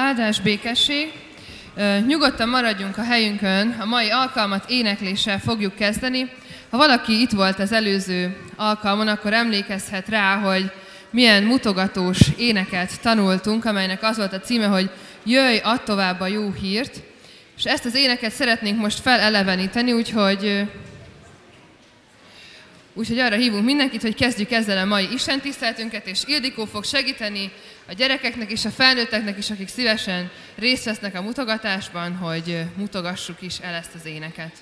Áldás 0.00 0.40
békesség! 0.40 1.12
Nyugodtan 2.06 2.48
maradjunk 2.48 2.98
a 2.98 3.02
helyünkön, 3.02 3.76
a 3.80 3.84
mai 3.84 4.10
alkalmat 4.10 4.70
énekléssel 4.70 5.40
fogjuk 5.40 5.74
kezdeni. 5.74 6.30
Ha 6.70 6.76
valaki 6.76 7.20
itt 7.20 7.30
volt 7.30 7.58
az 7.58 7.72
előző 7.72 8.36
alkalmon, 8.56 9.08
akkor 9.08 9.32
emlékezhet 9.32 10.08
rá, 10.08 10.36
hogy 10.36 10.70
milyen 11.10 11.42
mutogatós 11.42 12.20
éneket 12.36 13.00
tanultunk, 13.00 13.64
amelynek 13.64 14.02
az 14.02 14.16
volt 14.16 14.32
a 14.32 14.40
címe, 14.40 14.66
hogy 14.66 14.90
Jöjj, 15.24 15.58
add 15.58 15.84
tovább 15.84 16.20
a 16.20 16.26
jó 16.26 16.52
hírt. 16.52 17.02
És 17.56 17.64
ezt 17.64 17.84
az 17.84 17.94
éneket 17.94 18.32
szeretnénk 18.32 18.80
most 18.80 19.00
feleleveníteni, 19.00 19.92
úgyhogy 19.92 20.68
Úgyhogy 22.94 23.18
arra 23.18 23.36
hívunk 23.36 23.64
mindenkit, 23.64 24.02
hogy 24.02 24.14
kezdjük 24.14 24.50
ezzel 24.50 24.78
a 24.78 24.84
mai 24.84 25.08
Isten 25.12 25.40
tiszteltünket, 25.40 26.06
és 26.06 26.22
Ildikó 26.26 26.64
fog 26.64 26.84
segíteni 26.84 27.52
a 27.88 27.92
gyerekeknek 27.92 28.50
és 28.50 28.64
a 28.64 28.70
felnőtteknek 28.70 29.38
is, 29.38 29.50
akik 29.50 29.68
szívesen 29.68 30.30
részt 30.54 30.84
vesznek 30.84 31.14
a 31.14 31.22
mutogatásban, 31.22 32.16
hogy 32.16 32.64
mutogassuk 32.76 33.42
is 33.42 33.58
el 33.58 33.74
ezt 33.74 33.94
az 33.94 34.06
éneket. 34.06 34.52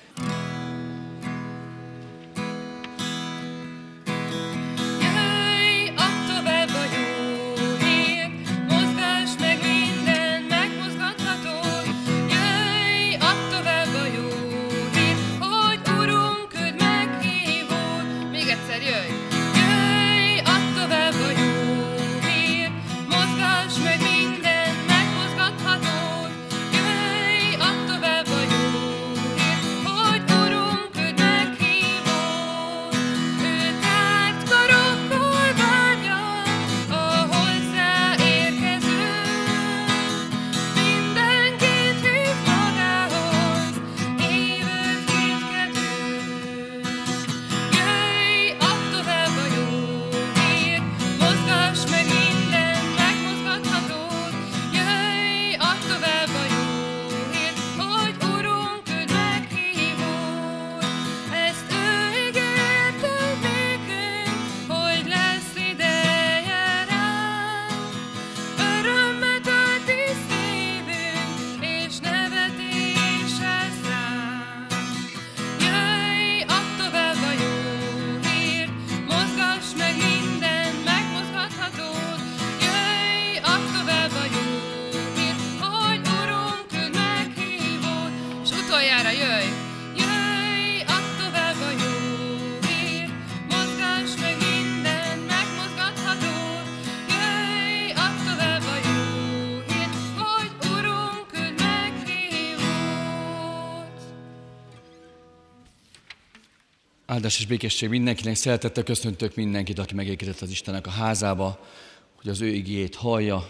Áldás 107.17 107.39
és 107.39 107.45
békesség 107.45 107.89
mindenkinek, 107.89 108.35
szeretettel 108.35 108.83
köszöntök 108.83 109.35
mindenkit, 109.35 109.79
aki 109.79 109.93
megérkezett 109.93 110.41
az 110.41 110.49
Istennek 110.49 110.87
a 110.87 110.89
házába, 110.89 111.67
hogy 112.15 112.31
az 112.31 112.41
ő 112.41 112.47
igét 112.47 112.95
hallja, 112.95 113.49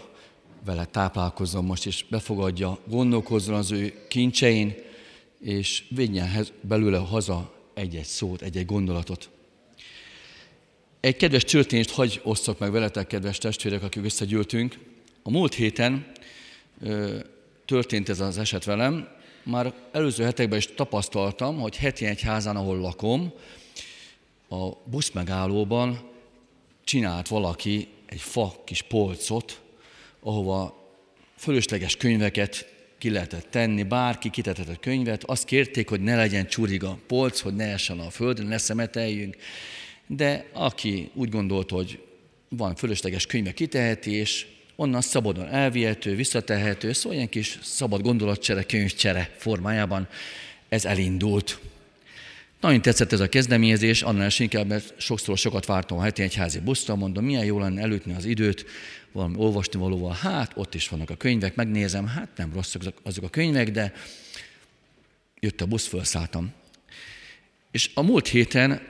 vele 0.64 0.84
táplálkozzon 0.84 1.64
most, 1.64 1.86
és 1.86 2.04
befogadja, 2.10 2.78
gondolkozzon 2.86 3.54
az 3.54 3.70
ő 3.70 4.06
kincsein, 4.08 4.74
és 5.40 5.84
vigyen 5.88 6.46
belőle 6.60 6.98
haza 6.98 7.54
egy-egy 7.74 8.04
szót, 8.04 8.42
egy-egy 8.42 8.66
gondolatot. 8.66 9.30
Egy 11.00 11.16
kedves 11.16 11.44
történést 11.44 11.90
hagy 11.90 12.20
osszak 12.24 12.58
meg 12.58 12.70
veletek, 12.70 13.06
kedves 13.06 13.38
testvérek, 13.38 13.82
akik 13.82 14.04
összegyűltünk. 14.04 14.78
A 15.22 15.30
múlt 15.30 15.54
héten 15.54 16.12
ö, 16.82 17.18
történt 17.64 18.08
ez 18.08 18.20
az 18.20 18.38
eset 18.38 18.64
velem, 18.64 19.08
már 19.48 19.74
előző 19.92 20.24
hetekben 20.24 20.58
is 20.58 20.66
tapasztaltam, 20.74 21.60
hogy 21.60 21.76
heti 21.76 22.04
egy 22.04 22.20
házán, 22.20 22.56
ahol 22.56 22.78
lakom, 22.78 23.32
a 24.48 24.68
buszmegállóban 24.84 26.10
csinált 26.84 27.28
valaki 27.28 27.88
egy 28.06 28.20
fa 28.20 28.54
kis 28.64 28.82
polcot, 28.82 29.60
ahova 30.20 30.88
fölösleges 31.36 31.96
könyveket 31.96 32.74
ki 32.98 33.10
lehetett 33.10 33.50
tenni, 33.50 33.82
bárki 33.82 34.30
kitetett 34.30 34.68
a 34.68 34.76
könyvet, 34.80 35.24
azt 35.24 35.44
kérték, 35.44 35.88
hogy 35.88 36.00
ne 36.00 36.16
legyen 36.16 36.46
csurig 36.46 36.84
a 36.84 36.98
polc, 37.06 37.40
hogy 37.40 37.54
ne 37.54 37.72
essen 37.72 38.00
a 38.00 38.10
földön, 38.10 38.46
ne 38.46 38.58
szemeteljünk, 38.58 39.36
de 40.06 40.48
aki 40.52 41.10
úgy 41.14 41.28
gondolt, 41.28 41.70
hogy 41.70 42.02
van 42.48 42.74
fölösleges 42.74 43.26
könyve 43.26 43.52
kiteheti, 43.52 44.12
és 44.12 44.46
onnan 44.80 45.00
szabadon 45.00 45.48
elvihető, 45.48 46.14
visszatehető, 46.14 46.92
szóval 46.92 47.16
ilyen 47.16 47.28
kis 47.28 47.58
szabad 47.62 48.02
gondolatcsere, 48.02 48.62
könyvcsere 48.62 49.30
formájában 49.36 50.08
ez 50.68 50.84
elindult. 50.84 51.58
Nagyon 52.60 52.82
tetszett 52.82 53.12
ez 53.12 53.20
a 53.20 53.28
kezdeményezés, 53.28 54.02
annál 54.02 54.26
is 54.26 54.38
inkább, 54.38 54.66
mert 54.66 55.00
sokszor 55.00 55.38
sokat 55.38 55.66
vártam 55.66 55.98
a 55.98 56.02
heti 56.02 56.22
egyházi 56.22 56.60
buszra, 56.60 56.96
mondom, 56.96 57.24
milyen 57.24 57.44
jó 57.44 57.58
lenne 57.58 57.80
előtni 57.80 58.14
az 58.14 58.24
időt, 58.24 58.66
valami 59.12 59.34
olvasni 59.38 59.78
valóval, 59.78 60.16
hát 60.20 60.52
ott 60.54 60.74
is 60.74 60.88
vannak 60.88 61.10
a 61.10 61.16
könyvek, 61.16 61.54
megnézem, 61.54 62.06
hát 62.06 62.28
nem 62.36 62.52
rosszak 62.54 62.82
azok 63.02 63.24
a 63.24 63.28
könyvek, 63.28 63.70
de 63.70 63.92
jött 65.40 65.60
a 65.60 65.66
busz, 65.66 65.86
felszálltam. 65.86 66.52
És 67.70 67.90
a 67.94 68.02
múlt 68.02 68.28
héten, 68.28 68.88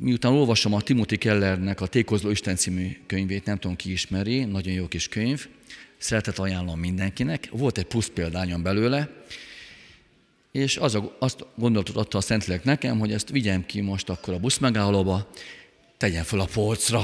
miután 0.00 0.32
olvasom 0.32 0.74
a 0.74 0.80
Timothy 0.80 1.16
Kellernek 1.16 1.80
a 1.80 1.86
Tékozló 1.86 2.30
Isten 2.30 2.56
című 2.56 2.96
könyvét, 3.06 3.44
nem 3.44 3.58
tudom 3.58 3.76
ki 3.76 3.92
ismeri, 3.92 4.44
nagyon 4.44 4.72
jó 4.72 4.88
kis 4.88 5.08
könyv, 5.08 5.48
szeretet 5.98 6.38
ajánlom 6.38 6.78
mindenkinek, 6.78 7.48
volt 7.52 7.78
egy 7.78 7.84
plusz 7.84 8.10
példányom 8.14 8.62
belőle, 8.62 9.10
és 10.52 10.76
az 10.76 10.94
a, 10.94 11.16
azt 11.18 11.46
gondolatot 11.56 11.96
adta 11.96 12.18
a 12.18 12.20
Szentlélek 12.20 12.64
nekem, 12.64 12.98
hogy 12.98 13.12
ezt 13.12 13.30
vigyem 13.30 13.66
ki 13.66 13.80
most 13.80 14.08
akkor 14.08 14.34
a 14.34 14.38
buszmegállóba, 14.38 15.30
tegyen 15.96 16.24
fel 16.24 16.40
a 16.40 16.48
polcra, 16.52 17.02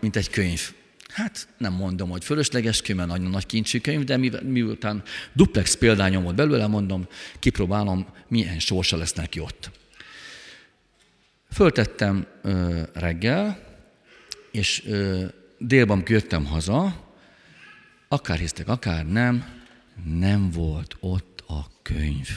mint 0.00 0.16
egy 0.16 0.30
könyv. 0.30 0.72
Hát 1.08 1.48
nem 1.58 1.72
mondom, 1.72 2.10
hogy 2.10 2.24
fölösleges 2.24 2.82
könyv, 2.82 2.98
mert 2.98 3.10
nagyon 3.10 3.30
nagy 3.30 3.46
kincsű 3.46 3.78
könyv, 3.78 4.04
de 4.04 4.16
mi, 4.16 4.30
miután 4.42 5.02
duplex 5.32 5.76
példányom 5.76 6.22
volt 6.22 6.34
belőle, 6.34 6.66
mondom, 6.66 7.06
kipróbálom, 7.38 8.06
milyen 8.28 8.58
sorsa 8.58 8.96
lesz 8.96 9.12
neki 9.12 9.40
ott. 9.40 9.70
Föltettem 11.50 12.26
ö, 12.42 12.82
reggel, 12.92 13.58
és 14.52 14.84
ö, 14.86 15.24
délben 15.58 16.02
jöttem 16.06 16.44
haza, 16.44 17.06
akár 18.08 18.38
hisztek, 18.38 18.68
akár 18.68 19.06
nem, 19.06 19.44
nem 20.18 20.50
volt 20.50 20.96
ott 21.00 21.44
a 21.46 21.66
könyv. 21.82 22.28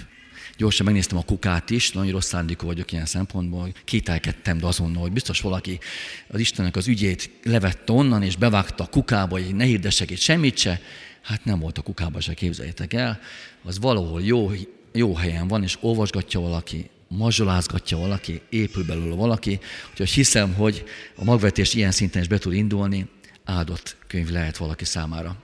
Gyorsan 0.57 0.85
megnéztem 0.85 1.17
a 1.17 1.23
kukát 1.23 1.69
is, 1.69 1.91
nagyon 1.91 2.11
rossz 2.11 2.27
szándékú 2.27 2.65
vagyok 2.65 2.91
ilyen 2.91 3.05
szempontból, 3.05 3.73
kételkedtem, 3.85 4.57
de 4.57 4.65
azonnal, 4.65 5.01
hogy 5.01 5.11
biztos 5.11 5.41
valaki 5.41 5.79
az 6.27 6.39
Istennek 6.39 6.75
az 6.75 6.87
ügyét 6.87 7.29
levette 7.43 7.93
onnan, 7.93 8.23
és 8.23 8.35
bevágta 8.35 8.83
a 8.83 8.87
kukába, 8.87 9.39
hogy 9.39 9.55
ne 9.55 9.63
hirdessek 9.63 10.09
itt 10.09 10.19
semmit 10.19 10.57
se. 10.57 10.81
Hát 11.21 11.45
nem 11.45 11.59
volt 11.59 11.77
a 11.77 11.81
kukába 11.81 12.19
se, 12.19 12.33
képzeljétek 12.33 12.93
el. 12.93 13.19
Az 13.63 13.79
valahol 13.79 14.21
jó, 14.21 14.51
jó 14.93 15.15
helyen 15.15 15.47
van, 15.47 15.63
és 15.63 15.77
olvasgatja 15.81 16.39
valaki, 16.39 16.89
mazsolázgatja 17.17 17.97
valaki, 17.97 18.41
épül 18.49 18.85
belőle 18.85 19.15
valaki, 19.15 19.59
úgyhogy 19.89 20.09
hiszem, 20.09 20.53
hogy 20.53 20.83
a 21.15 21.23
magvetés 21.23 21.73
ilyen 21.73 21.91
szinten 21.91 22.21
is 22.21 22.27
be 22.27 22.37
tud 22.37 22.53
indulni, 22.53 23.07
áldott 23.43 23.97
könyv 24.07 24.29
lehet 24.29 24.57
valaki 24.57 24.85
számára. 24.85 25.43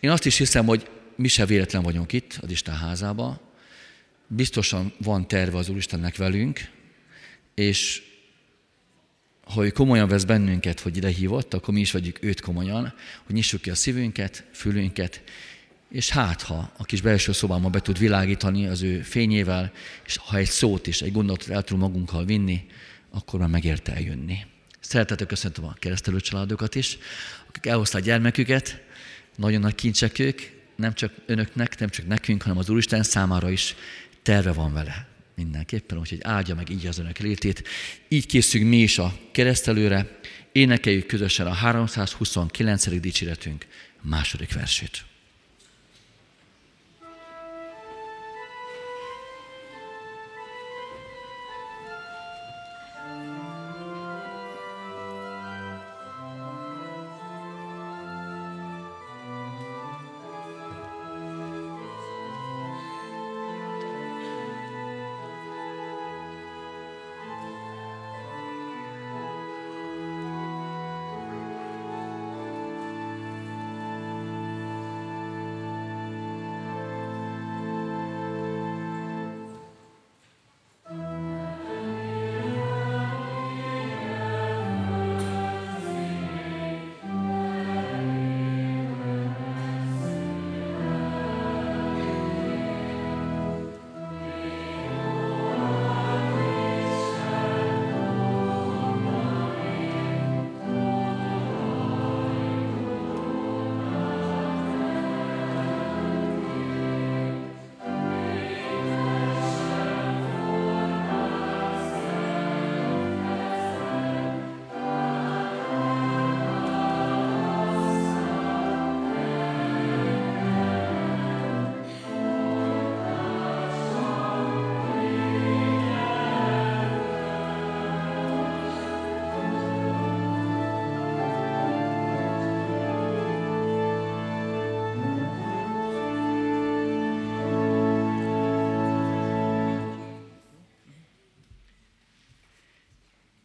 Én 0.00 0.10
azt 0.10 0.26
is 0.26 0.38
hiszem, 0.38 0.66
hogy 0.66 0.90
mi 1.16 1.28
se 1.28 1.46
véletlen 1.46 1.82
vagyunk 1.82 2.12
itt, 2.12 2.38
az 2.42 2.50
Isten 2.50 2.76
házába, 2.76 3.40
biztosan 4.26 4.92
van 4.98 5.28
terve 5.28 5.58
az 5.58 5.68
Úristennek 5.68 6.16
velünk, 6.16 6.60
és 7.54 8.02
ha 9.44 9.64
ő 9.64 9.70
komolyan 9.70 10.08
vesz 10.08 10.24
bennünket, 10.24 10.80
hogy 10.80 10.96
ide 10.96 11.08
hívott, 11.08 11.54
akkor 11.54 11.74
mi 11.74 11.80
is 11.80 11.92
vagyjuk 11.92 12.22
őt 12.22 12.40
komolyan, 12.40 12.94
hogy 13.26 13.34
nyissuk 13.34 13.60
ki 13.60 13.70
a 13.70 13.74
szívünket, 13.74 14.44
fülünket, 14.52 15.22
és 15.90 16.10
hát, 16.10 16.42
ha 16.42 16.72
a 16.76 16.84
kis 16.84 17.00
belső 17.00 17.32
szobámba 17.32 17.68
be 17.68 17.80
tud 17.80 17.98
világítani 17.98 18.66
az 18.66 18.82
ő 18.82 19.00
fényével, 19.00 19.72
és 20.06 20.16
ha 20.16 20.36
egy 20.36 20.48
szót 20.48 20.86
is, 20.86 21.02
egy 21.02 21.12
gondolatot 21.12 21.48
el 21.48 21.62
tudunk 21.62 21.82
magunkkal 21.88 22.24
vinni, 22.24 22.66
akkor 23.10 23.40
már 23.40 23.48
megérte 23.48 23.94
eljönni. 23.94 24.38
Szeretettel 24.80 25.26
köszöntöm 25.26 25.64
a 25.64 25.76
keresztelő 25.78 26.20
családokat 26.20 26.74
is, 26.74 26.98
akik 27.48 27.66
elhozták 27.66 28.02
gyermeküket, 28.02 28.82
nagyon 29.36 29.60
nagy 29.60 29.74
kincsek 29.74 30.18
ők, 30.18 30.42
nem 30.76 30.94
csak 30.94 31.12
önöknek, 31.26 31.78
nem 31.78 31.88
csak 31.88 32.06
nekünk, 32.06 32.42
hanem 32.42 32.58
az 32.58 32.68
Úristen 32.68 33.02
számára 33.02 33.50
is 33.50 33.74
terve 34.22 34.52
van 34.52 34.72
vele 34.72 35.06
mindenképpen, 35.34 35.98
úgyhogy 35.98 36.20
áldja 36.22 36.54
meg 36.54 36.70
így 36.70 36.86
az 36.86 36.98
önök 36.98 37.18
létét. 37.18 37.68
Így 38.08 38.26
készülünk 38.26 38.70
mi 38.70 38.78
is 38.78 38.98
a 38.98 39.18
keresztelőre, 39.32 40.18
énekeljük 40.52 41.06
közösen 41.06 41.46
a 41.46 41.52
329. 41.52 43.00
dicséretünk 43.00 43.66
második 44.00 44.52
versét. 44.52 45.07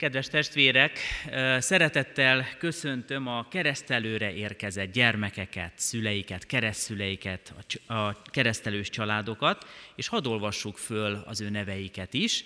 Kedves 0.04 0.28
testvérek, 0.28 1.00
szeretettel 1.58 2.48
köszöntöm 2.58 3.28
a 3.28 3.48
keresztelőre 3.48 4.34
érkezett 4.34 4.92
gyermekeket, 4.92 5.72
szüleiket, 5.76 6.46
keresztszüleiket, 6.46 7.54
a 7.88 8.22
keresztelős 8.22 8.90
családokat, 8.90 9.68
és 9.96 10.08
hadd 10.08 10.28
olvassuk 10.28 10.78
föl 10.78 11.24
az 11.26 11.42
ő 11.42 11.50
neveiket 11.50 12.14
is. 12.14 12.46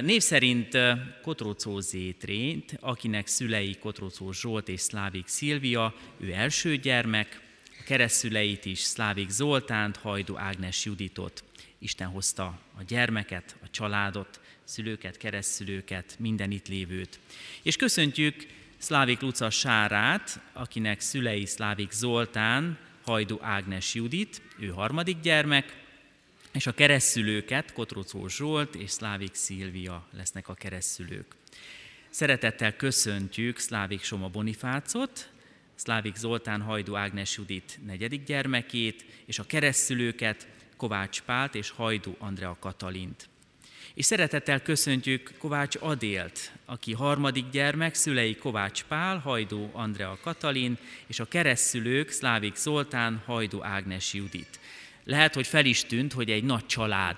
Név 0.00 0.22
szerint 0.22 0.78
Kotrócó 1.22 1.80
Zétrént, 1.80 2.76
akinek 2.80 3.26
szülei 3.26 3.76
Kotrócó 3.78 4.32
Zsolt 4.32 4.68
és 4.68 4.80
Szlávik 4.80 5.26
Szilvia, 5.26 5.94
ő 6.20 6.32
első 6.32 6.76
gyermek, 6.76 7.40
a 7.80 7.82
keresztszüleit 7.84 8.64
is 8.64 8.78
Szlávik 8.78 9.28
Zoltánt, 9.28 9.96
Hajdu 9.96 10.36
Ágnes 10.36 10.84
Juditot. 10.84 11.44
Isten 11.78 12.08
hozta 12.08 12.44
a 12.78 12.82
gyermeket, 12.86 13.56
a 13.62 13.70
családot, 13.70 14.40
szülőket, 14.72 15.16
keresztszülőket, 15.16 16.16
minden 16.18 16.50
itt 16.50 16.68
lévőt. 16.68 17.18
És 17.62 17.76
köszöntjük 17.76 18.46
Szlávik 18.78 19.20
Luca 19.20 19.50
Sárát, 19.50 20.40
akinek 20.52 21.00
szülei 21.00 21.46
Szlávik 21.46 21.90
Zoltán, 21.90 22.78
Hajdu 23.04 23.38
Ágnes 23.40 23.94
Judit, 23.94 24.42
ő 24.58 24.66
harmadik 24.66 25.20
gyermek, 25.20 25.80
és 26.52 26.66
a 26.66 26.72
keresztszülőket 26.72 27.72
Kotrocó 27.72 28.28
Zsolt 28.28 28.74
és 28.74 28.90
Szlávik 28.90 29.34
Szilvia 29.34 30.06
lesznek 30.16 30.48
a 30.48 30.54
keresztszülők. 30.54 31.34
Szeretettel 32.10 32.76
köszöntjük 32.76 33.58
Szlávik 33.58 34.02
Soma 34.02 34.28
Bonifácot, 34.28 35.30
Szlávik 35.74 36.16
Zoltán 36.16 36.60
Hajdu 36.60 36.94
Ágnes 36.94 37.36
Judit 37.36 37.78
negyedik 37.86 38.24
gyermekét, 38.24 39.04
és 39.24 39.38
a 39.38 39.46
keresztszülőket 39.46 40.48
Kovács 40.76 41.20
Pált 41.20 41.54
és 41.54 41.70
Hajdu 41.70 42.14
Andrea 42.18 42.56
Katalint. 42.60 43.30
És 43.94 44.04
szeretettel 44.04 44.62
köszöntjük 44.62 45.32
Kovács 45.38 45.76
Adélt, 45.80 46.52
aki 46.64 46.92
harmadik 46.92 47.44
gyermek, 47.50 47.94
szülei 47.94 48.36
Kovács 48.36 48.82
Pál, 48.82 49.18
Hajdó 49.18 49.70
Andrea 49.72 50.18
Katalin, 50.22 50.78
és 51.06 51.20
a 51.20 51.28
keresztszülők 51.28 52.10
Szlávik 52.10 52.56
Zoltán, 52.56 53.22
Hajdó 53.26 53.64
Ágnes 53.64 54.12
Judit. 54.12 54.60
Lehet, 55.04 55.34
hogy 55.34 55.46
fel 55.46 55.64
is 55.64 55.84
tűnt, 55.84 56.12
hogy 56.12 56.30
egy 56.30 56.44
nagy 56.44 56.66
család 56.66 57.16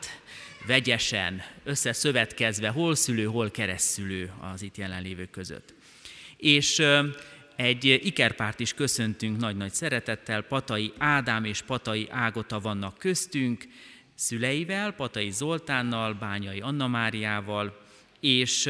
vegyesen, 0.67 1.43
összeszövetkezve, 1.65 2.69
hol 2.69 2.95
szülő, 2.95 3.25
hol 3.25 3.51
keresztszülő 3.51 4.33
az 4.53 4.63
itt 4.63 4.77
jelenlévők 4.77 5.31
között. 5.31 5.75
És 6.37 6.83
egy 7.57 7.85
ikerpárt 7.85 8.61
is 8.61 8.75
köszöntünk 8.75 9.39
nagy-nagy 9.39 9.73
szeretettel, 9.73 10.43
Patai 10.43 10.93
Ádám 10.99 11.45
és 11.45 11.63
Patai 11.63 12.09
Ágota 12.11 12.61
vannak 12.61 12.99
köztünk, 12.99 13.65
szüleivel, 14.15 14.93
Patai 14.93 15.31
Zoltánnal, 15.31 16.15
Bányai 16.15 16.61
Anna 16.61 16.87
Máriával, 16.87 17.83
és 18.21 18.67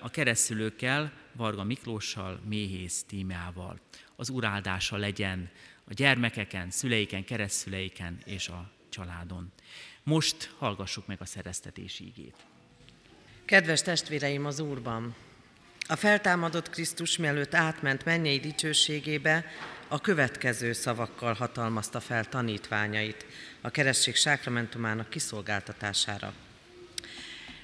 a 0.00 0.10
keresztülőkkel, 0.10 1.12
Varga 1.32 1.64
Miklóssal, 1.64 2.40
Méhész 2.48 3.04
Tímeával. 3.08 3.80
Az 4.16 4.28
uráldása 4.28 4.96
legyen 4.96 5.50
a 5.84 5.92
gyermekeken, 5.92 6.70
szüleiken, 6.70 7.24
keresztszüleiken 7.24 8.18
és 8.24 8.48
a 8.48 8.70
családon. 8.88 9.52
Most 10.02 10.54
hallgassuk 10.58 11.06
meg 11.06 11.20
a 11.20 11.24
szereztetési 11.24 12.04
ígét. 12.04 12.34
Kedves 13.44 13.82
testvéreim 13.82 14.46
az 14.46 14.60
Úrban! 14.60 15.14
A 15.90 15.96
feltámadott 15.96 16.70
Krisztus 16.70 17.16
mielőtt 17.16 17.54
átment 17.54 18.04
mennyei 18.04 18.38
dicsőségébe, 18.38 19.44
a 19.88 20.00
következő 20.00 20.72
szavakkal 20.72 21.34
hatalmazta 21.34 22.00
fel 22.00 22.24
tanítványait 22.24 23.26
a 23.60 23.70
keresztség 23.70 24.16
sákramentumának 24.16 25.08
kiszolgáltatására. 25.08 26.32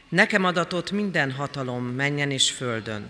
Nekem 0.08 0.44
adatott 0.44 0.90
minden 0.90 1.32
hatalom 1.32 1.84
menjen 1.84 2.30
és 2.30 2.50
földön. 2.50 3.06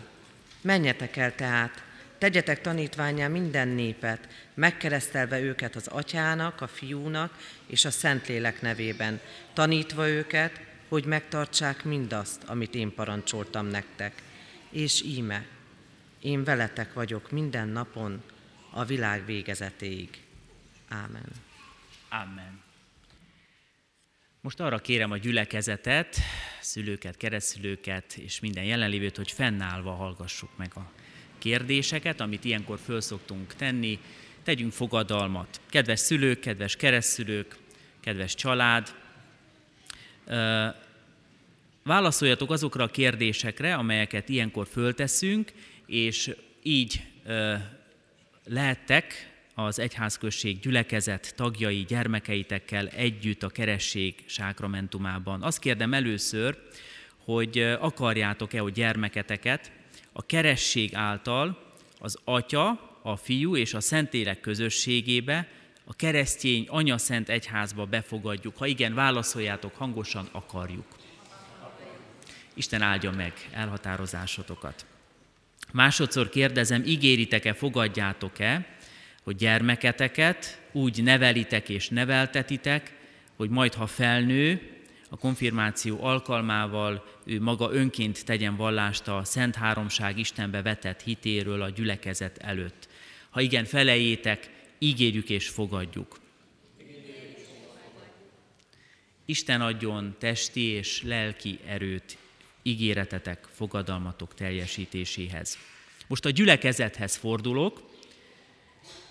Menjetek 0.61 1.17
el 1.17 1.35
tehát, 1.35 1.83
tegyetek 2.19 2.61
tanítványá 2.61 3.29
minden 3.29 3.69
népet, 3.69 4.29
megkeresztelve 4.55 5.41
őket 5.41 5.77
az 5.77 5.87
atyának, 5.87 6.61
a 6.61 6.67
fiúnak 6.67 7.39
és 7.67 7.85
a 7.85 7.91
Szentlélek 7.91 8.61
nevében, 8.61 9.21
tanítva 9.53 10.09
őket, 10.09 10.61
hogy 10.89 11.05
megtartsák 11.05 11.85
mindazt, 11.85 12.43
amit 12.47 12.75
én 12.75 12.95
parancsoltam 12.95 13.67
nektek. 13.67 14.23
És 14.71 15.03
íme, 15.03 15.47
én 16.21 16.45
veletek 16.45 16.93
vagyok 16.93 17.31
minden 17.31 17.69
napon, 17.69 18.23
a 18.77 18.85
világ 18.85 19.27
végezetéig. 19.27 20.09
Ámen. 20.89 21.29
Amen. 22.09 22.63
Most 24.41 24.61
arra 24.61 24.79
kérem 24.79 25.11
a 25.11 25.17
gyülekezetet, 25.17 26.17
szülőket, 26.61 27.17
keresztülőket 27.17 28.17
és 28.17 28.41
minden 28.41 28.65
jelenlévőt, 28.65 29.17
hogy 29.17 29.31
fennállva 29.31 29.95
hallgassuk 29.95 30.57
meg 30.57 30.73
a 30.75 30.91
kérdéseket, 31.39 32.21
amit 32.21 32.45
ilyenkor 32.45 32.79
föl 32.79 33.01
szoktunk 33.01 33.55
tenni. 33.55 33.99
Tegyünk 34.43 34.73
fogadalmat. 34.73 35.61
Kedves 35.71 36.01
szülők, 36.01 36.41
kedves 36.41 36.77
keresztülők, 36.77 37.57
kedves 38.01 38.35
család, 38.35 38.95
válaszoljatok 41.83 42.51
azokra 42.51 42.85
a 42.85 42.89
kérdésekre, 42.91 43.75
amelyeket 43.75 44.29
ilyenkor 44.29 44.67
fölteszünk, 44.67 45.53
és 45.87 46.35
így 46.63 47.03
lehettek 48.45 49.33
az 49.55 49.79
egyházközség 49.79 50.61
gyülekezet 50.61 51.35
tagjai 51.37 51.85
gyermekeitekkel 51.85 52.89
együtt 52.89 53.43
a 53.43 53.49
keresség 53.49 54.15
sákramentumában. 54.27 55.43
Azt 55.43 55.59
kérdem 55.59 55.93
először, 55.93 56.59
hogy 57.25 57.59
akarjátok-e, 57.81 58.61
hogy 58.61 58.73
gyermeketeket 58.73 59.73
a 60.13 60.27
keresség 60.27 60.95
által 60.95 61.73
az 61.99 62.19
Atya, 62.25 62.99
a 63.03 63.17
Fiú 63.17 63.57
és 63.57 63.75
a 63.75 63.81
Szentlélek 63.81 64.41
közösségébe, 64.41 65.49
a 65.85 65.95
keresztény 65.95 66.67
Anya 66.69 66.99
Szent 66.99 67.29
Egyházba 67.29 67.85
befogadjuk. 67.85 68.57
Ha 68.57 68.67
igen, 68.67 68.95
válaszoljátok 68.95 69.75
hangosan, 69.75 70.29
akarjuk. 70.33 70.87
Isten 72.55 72.83
áldja 72.83 73.11
meg 73.11 73.33
elhatározásotokat. 73.53 74.87
Másodszor 75.73 76.29
kérdezem, 76.29 76.83
ígéritek-e, 76.87 77.53
fogadjátok-e, 77.53 78.67
hogy 79.23 79.37
gyermeketeket 79.37 80.61
úgy 80.73 81.03
nevelitek 81.03 81.69
és 81.69 81.89
neveltetitek, 81.89 82.93
hogy 83.37 83.51
majd, 83.51 83.75
ha 83.75 83.87
felnő, 83.87 84.61
a 85.09 85.17
konfirmáció 85.17 86.05
alkalmával 86.05 87.05
ő 87.25 87.41
maga 87.41 87.73
önként 87.73 88.25
tegyen 88.25 88.57
vallást 88.57 89.09
a 89.09 89.25
Szent 89.25 89.55
Háromság 89.55 90.19
Istenbe 90.19 90.63
vetett 90.63 91.03
hitéről 91.03 91.63
a 91.63 91.71
gyülekezet 91.71 92.39
előtt. 92.39 92.89
Ha 93.31 93.41
igen, 93.41 93.65
felejétek, 93.65 94.51
ígérjük 94.79 95.29
és 95.29 95.49
fogadjuk. 95.49 96.19
Isten 99.25 99.61
adjon 99.61 100.17
testi 100.19 100.63
és 100.63 101.03
lelki 101.03 101.59
erőt 101.67 102.19
ígéretetek, 102.67 103.47
fogadalmatok 103.51 104.35
teljesítéséhez. 104.35 105.59
Most 106.07 106.25
a 106.25 106.31
gyülekezethez 106.31 107.17
fordulok. 107.17 107.91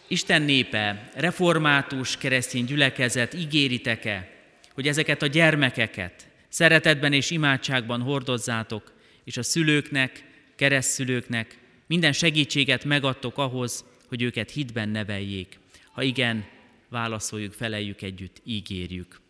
Isten 0.08 0.42
népe, 0.42 1.10
református 1.16 2.18
keresztény 2.18 2.66
gyülekezet, 2.66 3.34
ígéritek-e, 3.34 4.30
hogy 4.74 4.88
ezeket 4.88 5.22
a 5.22 5.28
gyermekeket 5.28 6.28
szeretetben 6.50 7.14
és 7.14 7.32
imádságban 7.32 8.02
hordozzátok, 8.02 8.94
és 9.24 9.38
a 9.38 9.44
szülőknek, 9.44 10.24
keresztszülőknek 10.56 11.58
minden 11.88 12.12
segítséget 12.12 12.84
megadtok 12.84 13.38
ahhoz, 13.38 13.86
hogy 14.08 14.22
őket 14.22 14.52
hitben 14.52 14.90
neveljék. 14.90 15.60
Ha 15.92 16.02
igen, 16.02 16.46
válaszoljuk, 16.90 17.54
feleljük 17.54 18.02
együtt, 18.02 18.42
ígérjük. 18.44 19.22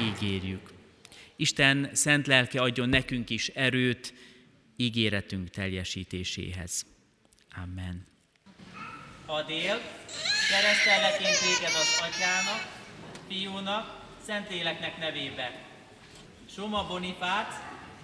Ígérjük. 0.00 0.79
Isten 1.40 1.90
szent 1.92 2.26
lelke 2.26 2.60
adjon 2.60 2.88
nekünk 2.88 3.30
is 3.30 3.48
erőt 3.48 4.14
ígéretünk 4.76 5.50
teljesítéséhez. 5.50 6.86
Amen. 7.62 8.06
Adél, 9.26 9.80
keresztellek 10.50 11.20
én 11.20 11.36
téged 11.46 11.74
az 11.74 12.02
atyának, 12.08 12.78
fiúnak, 13.28 14.00
Szentléleknek 14.26 14.98
nevébe. 14.98 15.66
Soma 16.54 16.86
Bonifác, 16.86 17.54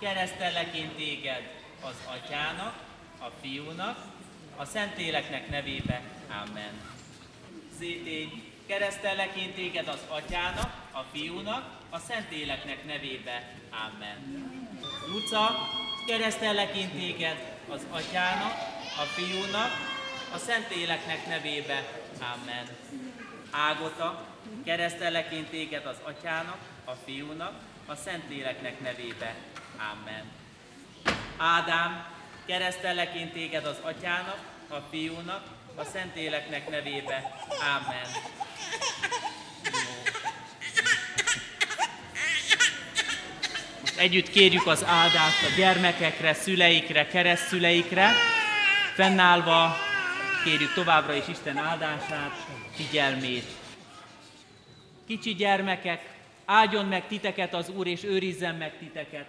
keresztellek 0.01 0.77
én 0.77 0.91
téged 0.97 1.43
az 1.81 1.97
atyának, 2.07 2.85
a 3.19 3.31
fiúnak, 3.41 4.07
a 4.57 4.65
Szentléleknek 4.65 5.49
nevébe. 5.51 6.03
Amen. 6.29 6.73
Zétény, 7.79 8.43
keresztellek 8.67 9.37
én 9.37 9.53
téged 9.55 9.89
az 9.89 10.01
atyának, 10.09 10.89
a 10.93 11.03
fiúnak, 11.13 11.76
a 11.91 11.99
Szentléleknek 11.99 12.85
nevébe. 12.85 13.43
Amen. 13.87 14.19
Luca, 15.09 15.69
keresztellek 16.07 16.77
én 16.77 16.91
téged 16.91 17.37
az 17.69 17.87
atyának, 17.91 18.53
a 18.81 19.03
fiúnak, 19.03 19.71
a 20.35 20.39
Szentléleknek 20.39 21.27
nevébe. 21.27 21.89
Amen. 22.35 22.67
Ágota, 23.51 24.27
keresztellek 24.65 25.33
én 25.33 25.47
téged 25.51 25.87
az 25.87 25.97
atyának, 26.03 26.59
a 26.85 26.93
fiúnak, 26.93 27.55
a 27.87 27.95
Szentléleknek 27.95 28.81
nevébe. 28.81 29.35
Amen. 29.93 30.25
Ádám, 31.37 32.07
keresztellek 32.47 33.15
én 33.15 33.33
téged 33.33 33.67
az 33.67 33.79
atyának, 33.83 34.39
a 34.69 34.77
fiúnak, 34.91 35.47
a 35.75 35.85
Szentléleknek 35.85 36.71
nevébe. 36.71 37.35
Amen. 37.77 38.07
Együtt 43.99 44.31
kérjük 44.31 44.67
az 44.67 44.85
áldást 44.85 45.43
a 45.43 45.57
gyermekekre, 45.57 46.35
szüleikre, 46.35 47.07
keresztszüleikre. 47.07 48.11
Fennállva 48.95 49.77
kérjük 50.45 50.73
továbbra 50.73 51.15
is 51.15 51.29
Isten 51.29 51.57
áldását, 51.57 52.33
figyelmét. 52.75 53.45
Kicsi 55.07 55.35
gyermekek, 55.35 56.15
áldjon 56.45 56.87
meg 56.87 57.07
titeket 57.07 57.55
az 57.55 57.69
Úr, 57.69 57.87
és 57.87 58.05
őrizzen 58.05 58.55
meg 58.55 58.79
titeket. 58.79 59.27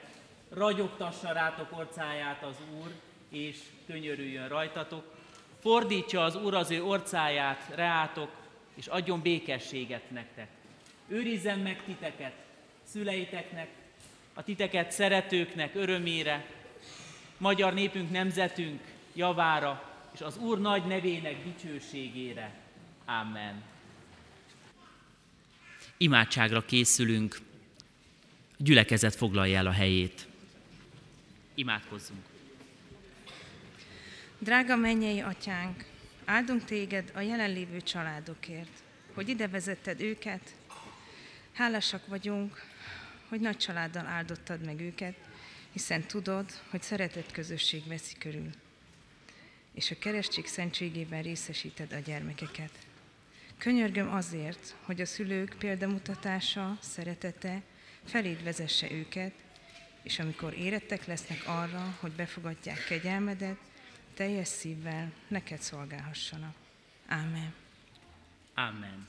Ragyogtassa 0.54 1.32
rátok 1.32 1.78
orcáját 1.78 2.44
az 2.44 2.56
Úr, 2.82 2.92
és 3.30 3.58
könyörüljön 3.88 4.48
rajtatok. 4.48 5.16
Fordítsa 5.62 6.24
az 6.24 6.36
Úr 6.36 6.54
az 6.54 6.72
ő 6.72 6.84
orcáját 6.84 7.68
reátok, 7.76 8.30
és 8.76 8.88
adjon 8.88 9.22
békességet 9.22 10.12
nektek. 10.12 10.48
Őrizzen 11.08 11.60
meg 11.60 11.84
titeket, 11.86 12.34
szüleiteknek, 12.84 13.68
a 14.38 14.44
titeket 14.44 14.92
szeretőknek 14.92 15.76
örömére, 15.76 16.46
magyar 17.38 17.74
népünk, 17.74 18.12
nemzetünk 18.12 18.82
javára, 19.14 19.94
és 20.14 20.22
az 20.22 20.38
Úr 20.38 20.60
nagy 20.60 20.86
nevének 20.86 21.44
dicsőségére. 21.44 22.56
Amen. 23.06 23.64
Imádságra 25.98 26.66
készülünk, 26.66 27.40
a 28.52 28.64
gyülekezet 28.64 29.16
foglalja 29.16 29.58
el 29.58 29.68
a 29.68 29.72
helyét. 29.72 30.28
Imádkozzunk. 31.56 32.26
Drága 34.40 34.76
mennyei 34.76 35.20
atyánk, 35.20 35.86
áldunk 36.26 36.64
téged 36.64 37.12
a 37.16 37.20
jelenlévő 37.20 37.82
családokért, 37.82 38.84
hogy 39.14 39.30
ide 39.30 39.48
vezetted 39.48 40.02
őket. 40.02 40.56
Hálásak 41.54 42.08
vagyunk, 42.08 42.67
hogy 43.28 43.40
nagy 43.40 43.58
családdal 43.58 44.06
áldottad 44.06 44.66
meg 44.66 44.80
őket, 44.80 45.16
hiszen 45.72 46.02
tudod, 46.02 46.52
hogy 46.70 46.82
szeretett 46.82 47.32
közösség 47.32 47.88
veszi 47.88 48.16
körül, 48.18 48.50
és 49.74 49.92
a 49.92 49.98
keresztség 50.00 50.46
szentségében 50.48 51.22
részesíted 51.22 51.94
a 51.94 52.00
gyermekeket. 52.00 52.72
Könyörgöm 53.58 54.14
azért, 54.14 54.76
hogy 54.82 55.02
a 55.02 55.06
szülők 55.06 55.56
példamutatása, 55.60 56.78
szeretete 56.82 57.62
feléd 58.04 58.44
vezesse 58.44 58.92
őket, 58.92 59.34
és 60.02 60.20
amikor 60.20 60.54
érettek 60.54 61.06
lesznek 61.06 61.44
arra, 61.48 61.98
hogy 62.00 62.12
befogadják 62.12 62.84
kegyelmedet, 62.84 63.58
teljes 64.14 64.48
szívvel 64.48 65.12
neked 65.28 65.62
szolgálhassanak. 65.62 66.56
Ámen. 67.08 67.54
Amen. 68.56 69.06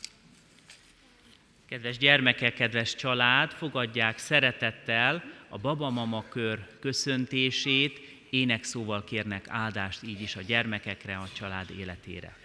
Kedves 1.69 1.99
gyermekek, 1.99 2.55
kedves 2.55 2.95
család, 2.95 3.53
fogadják 3.53 4.19
szeretettel 4.19 5.25
a 5.49 5.59
babamama 5.59 6.25
kör 6.29 6.67
köszöntését, 6.81 8.01
énekszóval 8.31 9.05
kérnek 9.05 9.45
áldást 9.49 10.03
így 10.03 10.21
is 10.21 10.37
a 10.37 10.41
gyermekekre, 10.41 11.17
a 11.17 11.29
család 11.33 11.67
életére. 11.79 12.37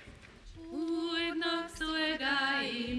Úrnak 0.72 1.70
szolgái 1.74 2.96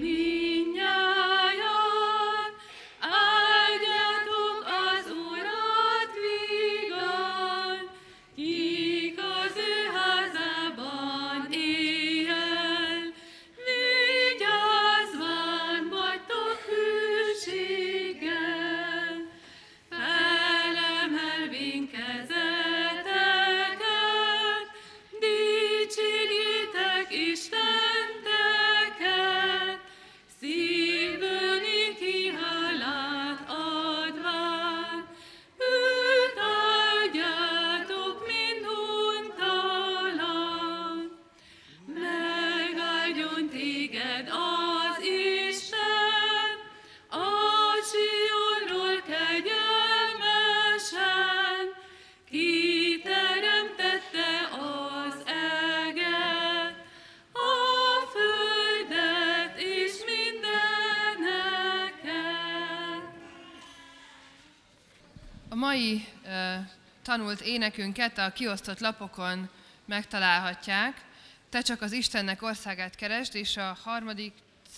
tanult 67.15 67.41
énekünket 67.41 68.17
a 68.17 68.31
kiosztott 68.31 68.79
lapokon 68.79 69.49
megtalálhatják. 69.85 71.01
Te 71.49 71.61
csak 71.61 71.81
az 71.81 71.91
Istennek 71.91 72.41
országát 72.41 72.95
keresd, 72.95 73.35
és 73.35 73.57
a 73.57 73.77
harmadik 73.83 74.33
C, 74.75 74.77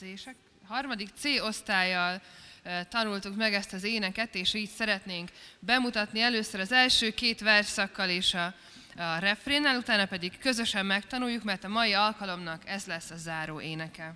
harmadik 0.68 1.10
C 1.20 1.26
osztályjal 1.42 2.22
tanultuk 2.90 3.36
meg 3.36 3.54
ezt 3.54 3.74
az 3.74 3.84
éneket, 3.84 4.36
és 4.36 4.54
így 4.54 4.70
szeretnénk 4.70 5.30
bemutatni 5.60 6.22
először 6.22 6.60
az 6.60 6.72
első 6.72 7.14
két 7.14 7.40
verszakkal 7.40 8.10
és 8.10 8.34
a, 8.34 8.46
a 8.98 9.18
refrénnel, 9.20 9.78
utána 9.78 10.06
pedig 10.06 10.38
közösen 10.38 10.86
megtanuljuk, 10.86 11.44
mert 11.44 11.64
a 11.64 11.68
mai 11.68 11.94
alkalomnak 11.94 12.62
ez 12.66 12.86
lesz 12.86 13.10
a 13.10 13.18
záró 13.18 13.62
éneke. 13.62 14.14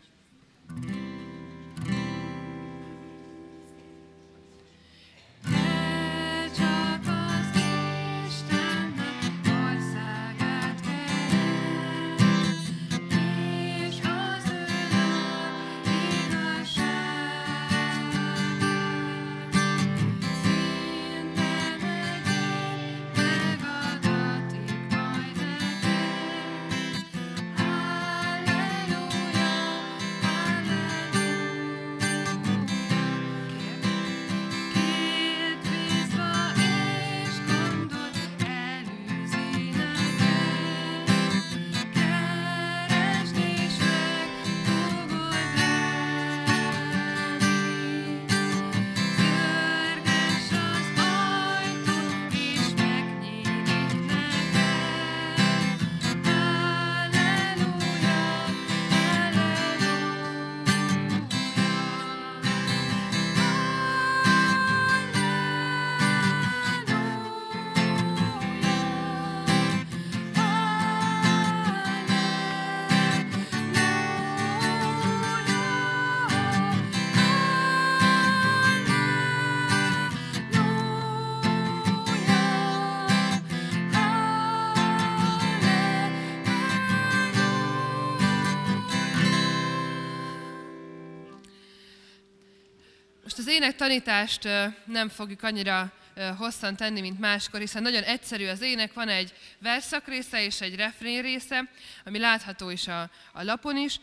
Ének 93.61 93.75
tanítást 93.75 94.47
nem 94.85 95.09
fogjuk 95.09 95.43
annyira 95.43 95.91
hosszan 96.37 96.75
tenni, 96.75 97.01
mint 97.01 97.19
máskor, 97.19 97.59
hiszen 97.59 97.81
nagyon 97.81 98.03
egyszerű 98.03 98.47
az 98.47 98.61
ének, 98.61 98.93
van 98.93 99.07
egy 99.09 99.33
verszak 99.59 100.07
része 100.07 100.43
és 100.43 100.61
egy 100.61 100.75
refrén 100.75 101.21
része, 101.21 101.69
ami 102.05 102.19
látható 102.19 102.69
is 102.69 102.87
a, 102.87 103.01
a 103.33 103.43
lapon 103.43 103.77
is, 103.77 103.99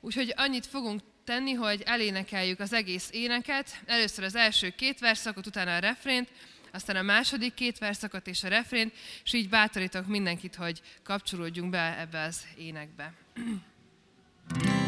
úgyhogy 0.00 0.32
annyit 0.36 0.66
fogunk 0.66 1.00
tenni, 1.24 1.52
hogy 1.52 1.82
elénekeljük 1.86 2.60
az 2.60 2.72
egész 2.72 3.08
éneket, 3.12 3.80
először 3.86 4.24
az 4.24 4.34
első 4.34 4.70
két 4.70 4.98
verszakot, 4.98 5.46
utána 5.46 5.74
a 5.74 5.78
refrént, 5.78 6.28
aztán 6.72 6.96
a 6.96 7.02
második 7.02 7.54
két 7.54 7.78
verszakot 7.78 8.26
és 8.26 8.44
a 8.44 8.48
refrént, 8.48 8.92
és 9.24 9.32
így 9.32 9.48
bátorítok 9.48 10.06
mindenkit, 10.06 10.54
hogy 10.54 10.80
kapcsolódjunk 11.04 11.70
be 11.70 11.98
ebbe 11.98 12.22
az 12.22 12.40
énekbe. 12.56 13.12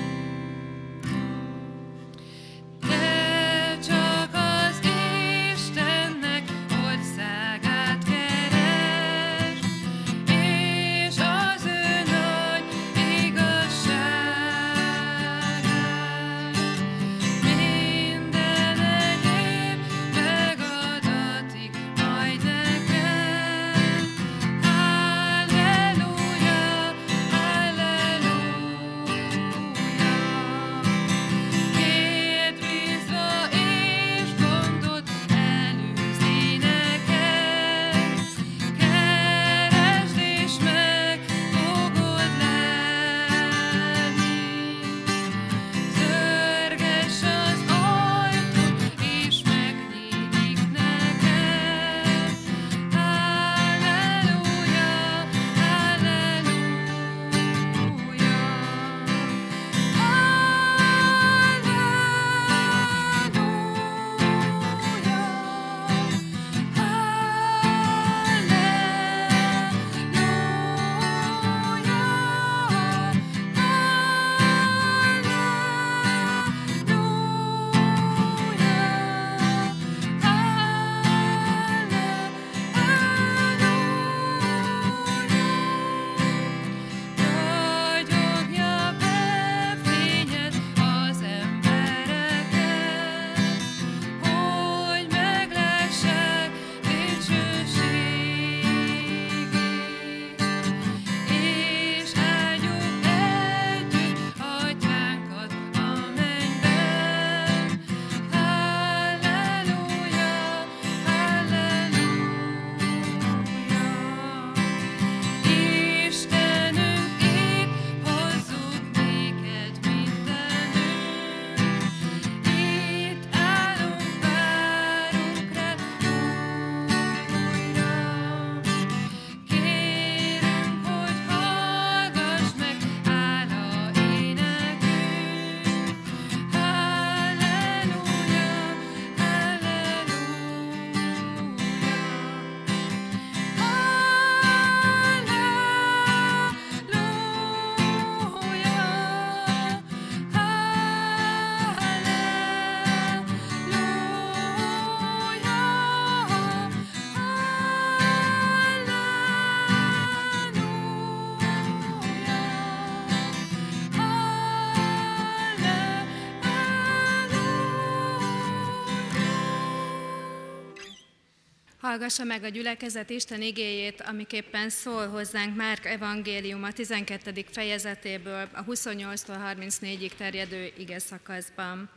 Hallgassa 171.95 172.25
meg 172.25 172.45
a 172.45 172.49
gyülekezet 172.49 173.11
Isten 173.11 173.43
igéjét, 173.43 174.01
amiképpen 174.01 174.71
szól 174.71 175.09
hozzánk 175.09 175.57
Márk 175.57 175.85
evangélium 175.85 176.63
a 176.65 176.73
12. 176.73 177.45
fejezetéből, 177.51 178.49
a 178.53 178.65
28-tól 178.65 179.57
34-ig 179.57 180.11
terjedő 180.17 180.73
ige 180.79 180.99
szakaszban. 180.99 181.91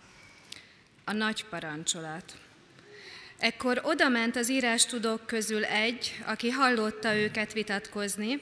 A 1.04 1.12
nagy 1.12 1.46
parancsolat. 1.46 2.34
Ekkor 3.38 3.82
odament 3.84 4.36
az 4.36 4.50
írástudók 4.50 5.26
közül 5.26 5.66
egy, 5.66 6.20
aki 6.26 6.50
hallotta 6.50 7.16
őket 7.16 7.54
vitatkozni, 7.54 8.42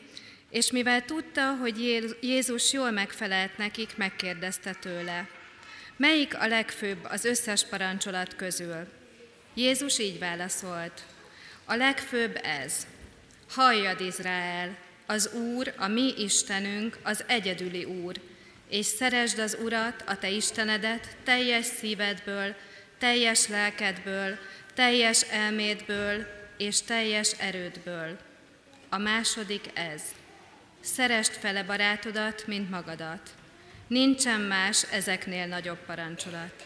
és 0.49 0.71
mivel 0.71 1.05
tudta, 1.05 1.55
hogy 1.55 1.79
Jézus 2.21 2.73
jól 2.73 2.91
megfelelt 2.91 3.57
nekik, 3.57 3.97
megkérdezte 3.97 4.73
tőle, 4.73 5.29
melyik 5.97 6.39
a 6.39 6.47
legfőbb 6.47 7.03
az 7.03 7.25
összes 7.25 7.65
parancsolat 7.65 8.35
közül? 8.35 8.87
Jézus 9.53 9.99
így 9.99 10.19
válaszolt, 10.19 11.05
a 11.65 11.75
legfőbb 11.75 12.39
ez. 12.43 12.87
Halljad, 13.49 14.01
Izrael, 14.01 14.77
az 15.05 15.33
Úr, 15.33 15.73
a 15.77 15.87
mi 15.87 16.13
Istenünk, 16.17 16.97
az 17.03 17.23
egyedüli 17.27 17.83
Úr, 17.83 18.15
és 18.69 18.85
szeresd 18.85 19.39
az 19.39 19.57
Urat, 19.63 20.03
a 20.05 20.17
te 20.17 20.29
Istenedet, 20.29 21.15
teljes 21.23 21.65
szívedből, 21.65 22.55
teljes 22.99 23.47
lelkedből, 23.47 24.37
teljes 24.73 25.21
elmédből 25.21 26.25
és 26.57 26.81
teljes 26.81 27.31
erődből. 27.31 28.17
A 28.89 28.97
második 28.97 29.69
ez. 29.73 30.01
Szerest 30.81 31.31
fele 31.31 31.63
barátodat, 31.63 32.47
mint 32.47 32.69
magadat. 32.69 33.29
Nincsen 33.87 34.41
más 34.41 34.83
ezeknél 34.91 35.45
nagyobb 35.45 35.85
parancsolat. 35.85 36.65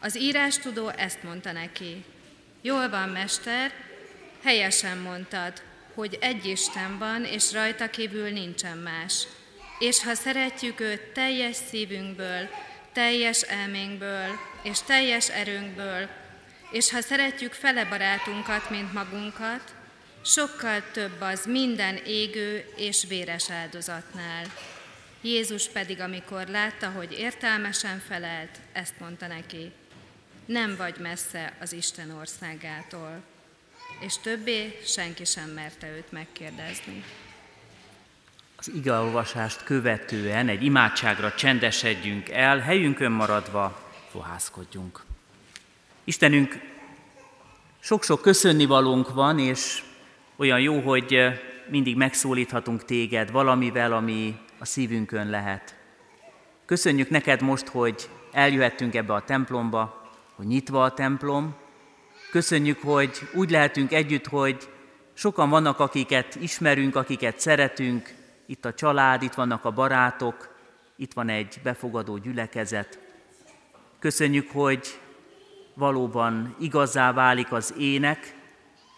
Az 0.00 0.18
írás 0.18 0.58
tudó 0.58 0.88
ezt 0.88 1.22
mondta 1.22 1.52
neki. 1.52 2.04
Jól 2.60 2.88
van, 2.88 3.08
mester, 3.08 3.72
helyesen 4.46 4.98
mondtad, 4.98 5.62
hogy 5.94 6.18
egy 6.20 6.44
Isten 6.44 6.98
van, 6.98 7.24
és 7.24 7.52
rajta 7.52 7.90
kívül 7.90 8.28
nincsen 8.30 8.78
más. 8.78 9.26
És 9.78 10.02
ha 10.02 10.14
szeretjük 10.14 10.80
őt 10.80 11.00
teljes 11.00 11.56
szívünkből, 11.68 12.48
teljes 12.92 13.42
elménkből 13.42 14.38
és 14.62 14.78
teljes 14.82 15.30
erőnkből, 15.30 16.08
és 16.70 16.90
ha 16.90 17.00
szeretjük 17.00 17.52
fele 17.52 17.84
barátunkat, 17.84 18.70
mint 18.70 18.92
magunkat, 18.92 19.74
sokkal 20.24 20.82
több 20.92 21.20
az 21.20 21.44
minden 21.46 21.96
égő 21.96 22.72
és 22.76 23.04
véres 23.08 23.50
áldozatnál. 23.50 24.44
Jézus 25.20 25.68
pedig, 25.68 26.00
amikor 26.00 26.46
látta, 26.46 26.88
hogy 26.90 27.12
értelmesen 27.18 28.02
felelt, 28.08 28.58
ezt 28.72 28.94
mondta 28.98 29.26
neki, 29.26 29.72
nem 30.44 30.76
vagy 30.76 30.96
messze 30.98 31.52
az 31.60 31.72
Isten 31.72 32.10
országától. 32.10 33.34
És 33.98 34.18
többé 34.18 34.78
senki 34.84 35.24
sem 35.24 35.50
merte 35.50 35.88
őt 35.96 36.12
megkérdezni. 36.12 37.04
Az 38.56 38.70
igeolvasást 38.74 39.64
követően 39.64 40.48
egy 40.48 40.62
imádságra 40.62 41.34
csendesedjünk 41.34 42.28
el, 42.28 42.58
helyünkön 42.58 43.12
maradva 43.12 43.92
fohászkodjunk. 44.10 45.04
Istenünk, 46.04 46.58
sok-sok 47.80 48.22
köszönnivalónk 48.22 49.14
van, 49.14 49.38
és 49.38 49.82
olyan 50.36 50.60
jó, 50.60 50.80
hogy 50.80 51.16
mindig 51.68 51.96
megszólíthatunk 51.96 52.84
téged 52.84 53.30
valamivel, 53.30 53.92
ami 53.92 54.38
a 54.58 54.64
szívünkön 54.64 55.30
lehet. 55.30 55.76
Köszönjük 56.64 57.10
neked 57.10 57.40
most, 57.40 57.66
hogy 57.66 58.08
eljöhettünk 58.32 58.94
ebbe 58.94 59.14
a 59.14 59.24
templomba, 59.24 60.10
hogy 60.34 60.46
nyitva 60.46 60.84
a 60.84 60.94
templom. 60.94 61.54
Köszönjük, 62.30 62.82
hogy 62.82 63.28
úgy 63.34 63.50
lehetünk 63.50 63.92
együtt, 63.92 64.26
hogy 64.26 64.68
sokan 65.14 65.50
vannak, 65.50 65.80
akiket 65.80 66.34
ismerünk, 66.34 66.96
akiket 66.96 67.40
szeretünk, 67.40 68.14
itt 68.46 68.64
a 68.64 68.74
család, 68.74 69.22
itt 69.22 69.34
vannak 69.34 69.64
a 69.64 69.70
barátok, 69.70 70.54
itt 70.96 71.12
van 71.12 71.28
egy 71.28 71.60
befogadó 71.62 72.16
gyülekezet. 72.16 72.98
Köszönjük, 73.98 74.50
hogy 74.50 75.00
valóban 75.74 76.56
igazá 76.60 77.12
válik 77.12 77.52
az 77.52 77.74
ének, 77.78 78.34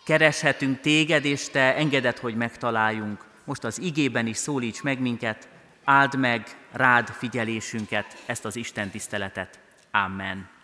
kereshetünk 0.05 0.81
téged, 0.81 1.25
és 1.25 1.49
te 1.49 1.77
engeded, 1.77 2.19
hogy 2.19 2.37
megtaláljunk. 2.37 3.25
Most 3.45 3.65
az 3.65 3.79
igében 3.79 4.27
is 4.27 4.37
szólíts 4.37 4.83
meg 4.83 5.01
minket, 5.01 5.49
áld 5.85 6.19
meg 6.19 6.47
rád 6.73 7.09
figyelésünket, 7.09 8.23
ezt 8.27 8.45
az 8.45 8.57
Isten 8.57 8.91
tiszteletet. 8.91 9.59
Amen. 9.91 10.58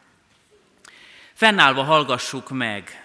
Fennállva 1.34 1.82
hallgassuk 1.82 2.50
meg 2.50 3.04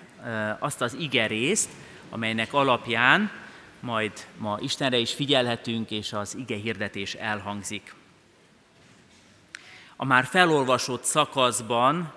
azt 0.60 0.82
az 0.82 0.94
igerészt, 0.94 1.70
amelynek 2.10 2.54
alapján 2.54 3.32
majd 3.80 4.12
ma 4.38 4.58
Istenre 4.62 4.98
is 4.98 5.14
figyelhetünk, 5.14 5.92
és 5.92 6.14
az 6.14 6.36
ige 6.36 6.56
hirdetés 6.56 7.14
elhangzik. 7.14 7.94
A 9.96 10.06
már 10.06 10.26
felolvasott 10.26 11.04
szakaszban 11.04 12.14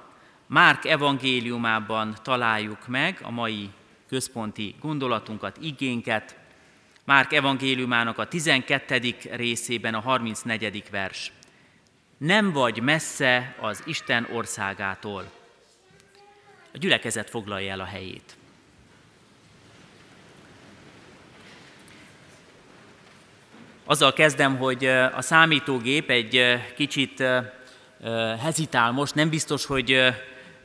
Márk 0.46 0.84
evangéliumában 0.84 2.16
találjuk 2.22 2.86
meg 2.86 3.20
a 3.22 3.30
mai 3.30 3.70
központi 4.08 4.74
gondolatunkat, 4.80 5.56
igénket. 5.60 6.36
Márk 7.04 7.32
evangéliumának 7.32 8.18
a 8.18 8.28
12. 8.28 9.16
részében 9.30 9.94
a 9.94 10.00
34. 10.00 10.84
vers. 10.90 11.32
Nem 12.18 12.52
vagy 12.52 12.82
messze 12.82 13.56
az 13.60 13.82
Isten 13.86 14.28
országától. 14.32 15.41
A 16.74 16.78
gyülekezet 16.78 17.30
foglalja 17.30 17.72
el 17.72 17.80
a 17.80 17.84
helyét. 17.84 18.36
Azzal 23.84 24.12
kezdem, 24.12 24.56
hogy 24.56 24.84
a 25.16 25.22
számítógép 25.22 26.10
egy 26.10 26.58
kicsit 26.76 27.24
hezitál 28.42 28.92
most, 28.92 29.14
nem 29.14 29.28
biztos, 29.28 29.66
hogy 29.66 30.14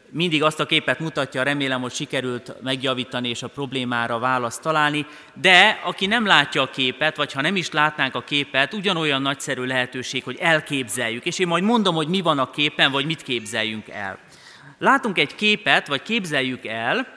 mindig 0.10 0.44
azt 0.44 0.60
a 0.60 0.66
képet 0.66 1.00
mutatja, 1.00 1.44
remélem, 1.44 1.82
hogy 1.82 1.94
sikerült 1.94 2.62
megjavítani 2.62 3.30
és 3.30 3.44
a 3.44 3.48
problémára 3.48 4.20
választ 4.20 4.62
találni, 4.62 5.06
de 5.34 5.80
aki 5.84 6.06
nem 6.06 6.26
látja 6.26 6.62
a 6.62 6.70
képet, 6.70 7.16
vagy 7.16 7.32
ha 7.32 7.42
nem 7.42 7.56
is 7.56 7.72
látnánk 7.72 8.16
a 8.16 8.22
képet, 8.22 8.74
ugyanolyan 8.74 9.22
nagyszerű 9.22 9.64
lehetőség, 9.64 10.24
hogy 10.24 10.38
elképzeljük, 10.40 11.26
és 11.26 11.40
én 11.40 11.48
majd 11.48 11.64
mondom, 11.64 11.96
hogy 11.96 12.08
mi 12.08 12.22
van 12.22 12.40
a 12.40 12.50
képen, 12.50 12.92
vagy 12.92 13.06
mit 13.06 13.24
képzeljünk 13.24 13.90
el. 13.90 14.18
Látunk 14.78 15.18
egy 15.18 15.36
képet, 15.36 15.88
vagy 15.88 16.02
képzeljük 16.02 16.66
el, 16.66 17.08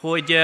hogy 0.00 0.38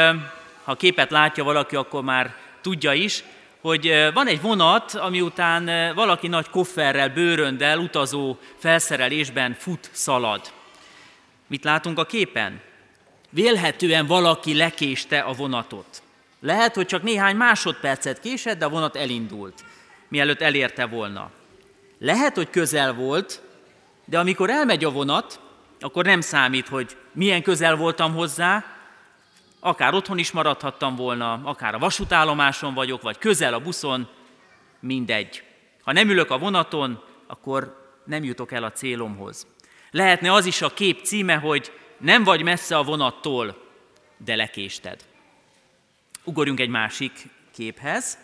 ha 0.65 0.75
képet 0.75 1.11
látja 1.11 1.45
valaki, 1.45 1.77
akkor 1.77 2.03
már 2.03 2.35
tudja 2.61 2.93
is, 2.93 3.25
hogy 3.61 4.11
van 4.15 4.27
egy 4.27 4.41
vonat, 4.41 4.95
ami 4.95 5.21
után 5.21 5.95
valaki 5.95 6.29
nagy 6.29 6.51
kofferrel, 6.51 7.09
bőröndel, 7.09 7.79
utazó 7.79 8.39
felszerelésben 8.59 9.55
fut, 9.59 9.91
szalad. 9.93 10.53
Mit 11.47 11.65
látunk 11.65 11.99
a 11.99 12.05
képen? 12.05 12.61
Vélhetően 13.31 14.07
valaki 14.07 14.55
lekéste 14.55 15.19
a 15.19 15.33
vonatot. 15.33 16.03
Lehet, 16.41 16.75
hogy 16.75 16.87
csak 16.87 17.03
néhány 17.03 17.37
másodpercet 17.37 18.21
késett, 18.21 18.59
de 18.59 18.65
a 18.65 18.69
vonat 18.69 18.97
elindult, 18.97 19.65
mielőtt 20.09 20.41
elérte 20.41 20.87
volna. 20.87 21.31
Lehet, 21.99 22.35
hogy 22.35 22.51
közel 22.51 22.93
volt, 22.93 23.43
de 24.05 24.19
amikor 24.19 24.51
elmegy 24.51 24.85
a 24.85 24.91
vonat, 24.91 25.41
akkor 25.83 26.05
nem 26.05 26.21
számít, 26.21 26.69
hogy 26.69 26.97
milyen 27.13 27.43
közel 27.43 27.77
voltam 27.77 28.15
hozzá, 28.15 28.65
akár 29.61 29.95
otthon 29.95 30.19
is 30.19 30.31
maradhattam 30.31 30.97
volna, 30.97 31.41
akár 31.45 31.75
a 31.75 31.79
vasútállomáson 31.79 32.75
vagyok, 32.75 33.03
vagy 33.03 33.19
közel 33.19 33.55
a 33.55 33.61
buszon, 33.61 34.09
mindegy. 34.81 35.43
Ha 35.83 35.93
nem 35.93 36.09
ülök 36.09 36.31
a 36.31 36.39
vonaton, 36.39 37.03
akkor 37.27 37.91
nem 38.05 38.25
jutok 38.25 38.53
el 38.53 38.65
a 38.65 38.73
célomhoz. 38.73 39.47
Lehetne 39.91 40.33
az 40.33 40.47
is 40.47 40.63
a 40.63 40.75
kép 40.75 41.05
címe, 41.05 41.35
hogy 41.35 41.73
nem 41.99 42.25
vagy 42.25 42.43
messze 42.43 42.77
a 42.77 42.83
vonattól, 42.83 43.63
de 44.17 44.37
lekésted. 44.37 45.05
Ugorjunk 46.25 46.61
egy 46.61 46.69
másik 46.69 47.13
képhez. 47.55 48.19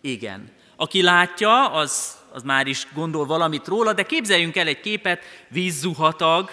Igen. 0.00 0.52
Aki 0.76 1.02
látja, 1.02 1.70
az, 1.70 2.16
az 2.32 2.42
már 2.42 2.66
is 2.66 2.86
gondol 2.94 3.26
valamit 3.26 3.66
róla, 3.66 3.92
de 3.92 4.02
képzeljünk 4.02 4.56
el 4.56 4.66
egy 4.66 4.80
képet, 4.80 5.22
vízzuhatag, 5.48 6.50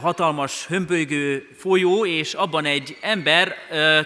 hatalmas 0.00 0.66
hömpölygő 0.66 1.48
folyó, 1.56 2.06
és 2.06 2.34
abban 2.34 2.64
egy 2.64 2.96
ember 3.00 3.54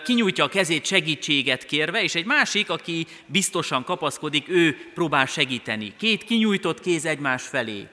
kinyújtja 0.04 0.44
a 0.44 0.48
kezét 0.48 0.84
segítséget 0.84 1.64
kérve, 1.64 2.02
és 2.02 2.14
egy 2.14 2.24
másik, 2.24 2.70
aki 2.70 3.06
biztosan 3.26 3.84
kapaszkodik, 3.84 4.48
ő 4.48 4.76
próbál 4.94 5.26
segíteni. 5.26 5.92
Két 5.96 6.24
kinyújtott 6.24 6.80
kéz 6.80 7.04
egymás 7.04 7.42
felé 7.42 7.86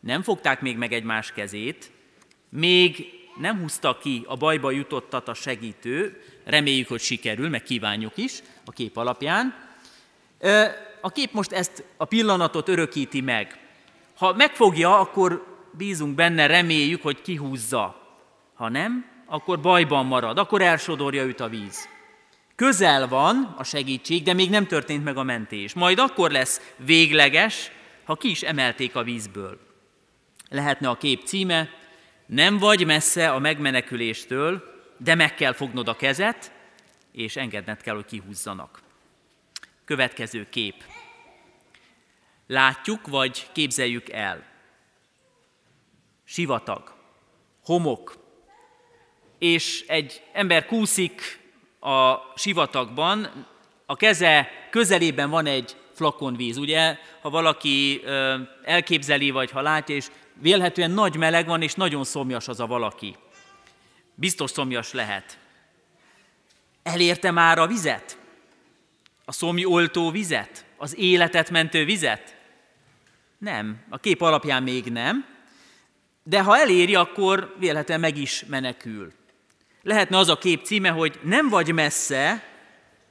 nem 0.00 0.22
fogták 0.22 0.60
még 0.60 0.76
meg 0.76 0.92
egymás 0.92 1.32
kezét, 1.32 1.90
még 2.48 3.06
nem 3.40 3.60
húzta 3.60 3.98
ki 4.02 4.24
a 4.26 4.36
bajba 4.36 4.70
jutottat 4.70 5.28
a 5.28 5.34
segítő, 5.34 6.22
reméljük, 6.44 6.88
hogy 6.88 7.00
sikerül, 7.00 7.48
meg 7.48 7.62
kívánjuk 7.62 8.16
is 8.16 8.42
a 8.64 8.70
kép 8.70 8.96
alapján. 8.96 9.54
A 11.00 11.10
kép 11.10 11.32
most 11.32 11.52
ezt 11.52 11.84
a 11.96 12.04
pillanatot 12.04 12.68
örökíti 12.68 13.20
meg. 13.20 13.58
Ha 14.16 14.34
megfogja, 14.34 14.98
akkor 14.98 15.47
bízunk 15.72 16.14
benne, 16.14 16.46
reméljük, 16.46 17.02
hogy 17.02 17.22
kihúzza. 17.22 17.96
Ha 18.54 18.68
nem, 18.68 19.06
akkor 19.26 19.60
bajban 19.60 20.06
marad, 20.06 20.38
akkor 20.38 20.62
elsodorja 20.62 21.24
őt 21.24 21.40
a 21.40 21.48
víz. 21.48 21.88
Közel 22.54 23.08
van 23.08 23.54
a 23.58 23.64
segítség, 23.64 24.22
de 24.22 24.32
még 24.32 24.50
nem 24.50 24.66
történt 24.66 25.04
meg 25.04 25.16
a 25.16 25.22
mentés. 25.22 25.74
Majd 25.74 25.98
akkor 25.98 26.30
lesz 26.30 26.74
végleges, 26.76 27.70
ha 28.04 28.14
ki 28.14 28.30
is 28.30 28.42
emelték 28.42 28.96
a 28.96 29.02
vízből. 29.02 29.58
Lehetne 30.48 30.88
a 30.88 30.96
kép 30.96 31.24
címe, 31.24 31.70
nem 32.26 32.58
vagy 32.58 32.86
messze 32.86 33.30
a 33.30 33.38
megmeneküléstől, 33.38 34.62
de 34.96 35.14
meg 35.14 35.34
kell 35.34 35.52
fognod 35.52 35.88
a 35.88 35.96
kezet, 35.96 36.52
és 37.12 37.36
engedned 37.36 37.82
kell, 37.82 37.94
hogy 37.94 38.04
kihúzzanak. 38.04 38.82
Következő 39.84 40.48
kép. 40.50 40.84
Látjuk, 42.46 43.06
vagy 43.06 43.48
képzeljük 43.52 44.08
el. 44.08 44.47
Sivatag, 46.30 46.94
homok, 47.64 48.16
és 49.38 49.84
egy 49.86 50.22
ember 50.32 50.66
kúszik 50.66 51.40
a 51.80 52.14
sivatagban, 52.36 53.46
a 53.86 53.96
keze 53.96 54.48
közelében 54.70 55.30
van 55.30 55.46
egy 55.46 55.76
flakon 55.94 56.36
víz. 56.36 56.56
Ugye, 56.56 56.96
ha 57.20 57.30
valaki 57.30 58.02
elképzeli, 58.64 59.30
vagy 59.30 59.50
ha 59.50 59.60
látja, 59.60 59.94
és 59.94 60.06
vélhetően 60.34 60.90
nagy 60.90 61.16
meleg 61.16 61.46
van, 61.46 61.62
és 61.62 61.74
nagyon 61.74 62.04
szomjas 62.04 62.48
az 62.48 62.60
a 62.60 62.66
valaki. 62.66 63.16
Biztos 64.14 64.50
szomjas 64.50 64.92
lehet. 64.92 65.38
Elérte 66.82 67.30
már 67.30 67.58
a 67.58 67.66
vizet? 67.66 68.18
A 69.24 69.32
szomj 69.32 69.64
oltó 69.64 70.10
vizet? 70.10 70.64
Az 70.76 70.98
életet 70.98 71.50
mentő 71.50 71.84
vizet? 71.84 72.36
Nem, 73.38 73.84
a 73.88 73.98
kép 73.98 74.20
alapján 74.20 74.62
még 74.62 74.84
nem, 74.84 75.36
de 76.28 76.42
ha 76.42 76.58
eléri, 76.58 76.94
akkor 76.94 77.54
vélhetően 77.58 78.00
meg 78.00 78.16
is 78.16 78.44
menekül. 78.48 79.12
Lehetne 79.82 80.16
az 80.16 80.28
a 80.28 80.38
kép 80.38 80.64
címe, 80.64 80.88
hogy 80.88 81.18
nem 81.22 81.48
vagy 81.48 81.72
messze 81.72 82.44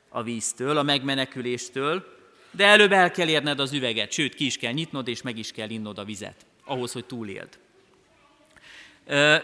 a 0.10 0.24
víztől, 0.24 0.78
a 0.78 0.84
megmeneküléstől, 0.84 2.06
de 2.52 2.66
előbb 2.66 2.92
el 2.92 3.12
kell 3.12 3.28
érned 3.28 3.60
az 3.60 3.74
üveget, 3.74 4.12
sőt, 4.12 4.36
ki 4.36 4.46
is 4.46 4.58
kell 4.58 4.72
nyitnod, 4.72 5.08
és 5.08 5.22
meg 5.22 5.38
is 5.38 5.52
kell 5.52 5.70
innod 5.70 5.98
a 5.98 6.04
vizet, 6.04 6.46
ahhoz, 6.66 6.92
hogy 6.92 7.06
túléld. 7.06 7.50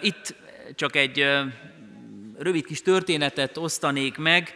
Itt 0.01 0.35
csak 0.75 0.95
egy 0.95 1.27
rövid 2.37 2.65
kis 2.65 2.81
történetet 2.81 3.57
osztanék 3.57 4.17
meg 4.17 4.55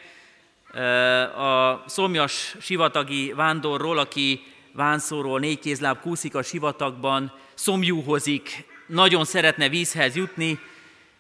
a 1.38 1.84
szomjas 1.88 2.56
sivatagi 2.60 3.34
vándorról, 3.36 3.98
aki 3.98 4.44
vánszóról 4.74 5.40
négykézláb 5.40 6.00
kúszik 6.00 6.36
a 6.36 6.44
sivatagban, 6.44 7.34
szomjúhozik, 7.54 8.76
nagyon 8.88 9.26
szeretne 9.26 9.70
vízhez 9.70 10.16
jutni, 10.16 10.60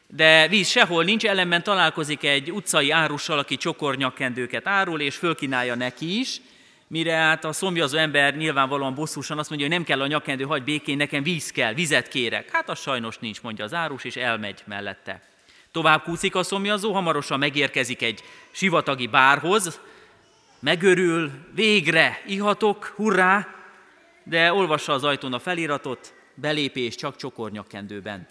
de 0.07 0.47
víz 0.47 0.67
sehol 0.67 1.03
nincs, 1.03 1.25
ellenben 1.25 1.63
találkozik 1.63 2.23
egy 2.23 2.51
utcai 2.51 2.91
árussal, 2.91 3.39
aki 3.39 3.57
csokornyakendőket 3.57 4.67
árul, 4.67 5.01
és 5.01 5.15
fölkínálja 5.15 5.75
neki 5.75 6.19
is, 6.19 6.41
mire 6.87 7.13
hát 7.13 7.45
a 7.45 7.53
szomjazó 7.53 7.97
ember 7.97 8.35
nyilvánvalóan 8.35 8.95
bosszúsan 8.95 9.37
azt 9.37 9.49
mondja, 9.49 9.67
hogy 9.67 9.75
nem 9.75 9.85
kell 9.85 10.01
a 10.01 10.07
nyakendő, 10.07 10.43
hagy 10.43 10.63
békén, 10.63 10.97
nekem 10.97 11.23
víz 11.23 11.51
kell, 11.51 11.73
vizet 11.73 12.07
kérek. 12.07 12.51
Hát 12.51 12.69
az 12.69 12.79
sajnos 12.79 13.17
nincs, 13.17 13.41
mondja 13.41 13.63
az 13.63 13.73
árus, 13.73 14.03
és 14.03 14.15
elmegy 14.15 14.63
mellette. 14.65 15.21
Tovább 15.71 16.03
kúszik 16.03 16.35
a 16.35 16.43
szomjazó, 16.43 16.93
hamarosan 16.93 17.39
megérkezik 17.39 18.01
egy 18.01 18.23
sivatagi 18.51 19.07
bárhoz, 19.07 19.79
megörül, 20.59 21.31
végre, 21.55 22.21
ihatok, 22.25 22.93
hurrá, 22.95 23.47
de 24.23 24.53
olvassa 24.53 24.93
az 24.93 25.03
ajtón 25.03 25.33
a 25.33 25.39
feliratot, 25.39 26.13
belépés 26.41 26.95
csak 26.95 27.15
csokornyakkendőben. 27.15 28.27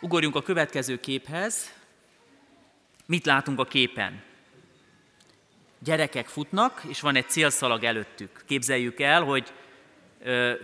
Ugorjunk 0.00 0.36
a 0.36 0.42
következő 0.42 1.00
képhez. 1.00 1.72
Mit 3.06 3.26
látunk 3.26 3.58
a 3.58 3.64
képen? 3.64 4.22
Gyerekek 5.78 6.26
futnak, 6.26 6.82
és 6.88 7.00
van 7.00 7.16
egy 7.16 7.28
célszalag 7.28 7.84
előttük. 7.84 8.44
Képzeljük 8.46 9.00
el, 9.00 9.22
hogy 9.22 9.52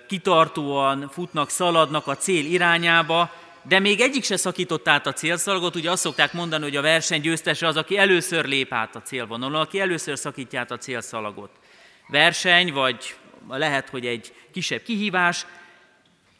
kitartóan 0.06 1.08
futnak, 1.12 1.50
szaladnak 1.50 2.06
a 2.06 2.16
cél 2.16 2.44
irányába, 2.44 3.32
de 3.62 3.78
még 3.78 4.00
egyik 4.00 4.24
se 4.24 4.36
szakított 4.36 4.88
át 4.88 5.06
a 5.06 5.12
célszalagot. 5.12 5.76
Ugye 5.76 5.90
azt 5.90 6.02
szokták 6.02 6.32
mondani, 6.32 6.62
hogy 6.62 6.76
a 6.76 6.82
verseny 6.82 7.20
győztese 7.20 7.66
az, 7.66 7.76
aki 7.76 7.98
először 7.98 8.44
lép 8.44 8.72
át 8.72 8.96
a 8.96 9.02
célvonalon, 9.02 9.60
aki 9.60 9.80
először 9.80 10.18
szakítja 10.18 10.60
át 10.60 10.70
a 10.70 10.78
célszalagot. 10.78 11.50
Verseny, 12.08 12.72
vagy 12.72 13.16
lehet, 13.48 13.88
hogy 13.88 14.06
egy 14.06 14.32
kisebb 14.52 14.82
kihívás. 14.82 15.46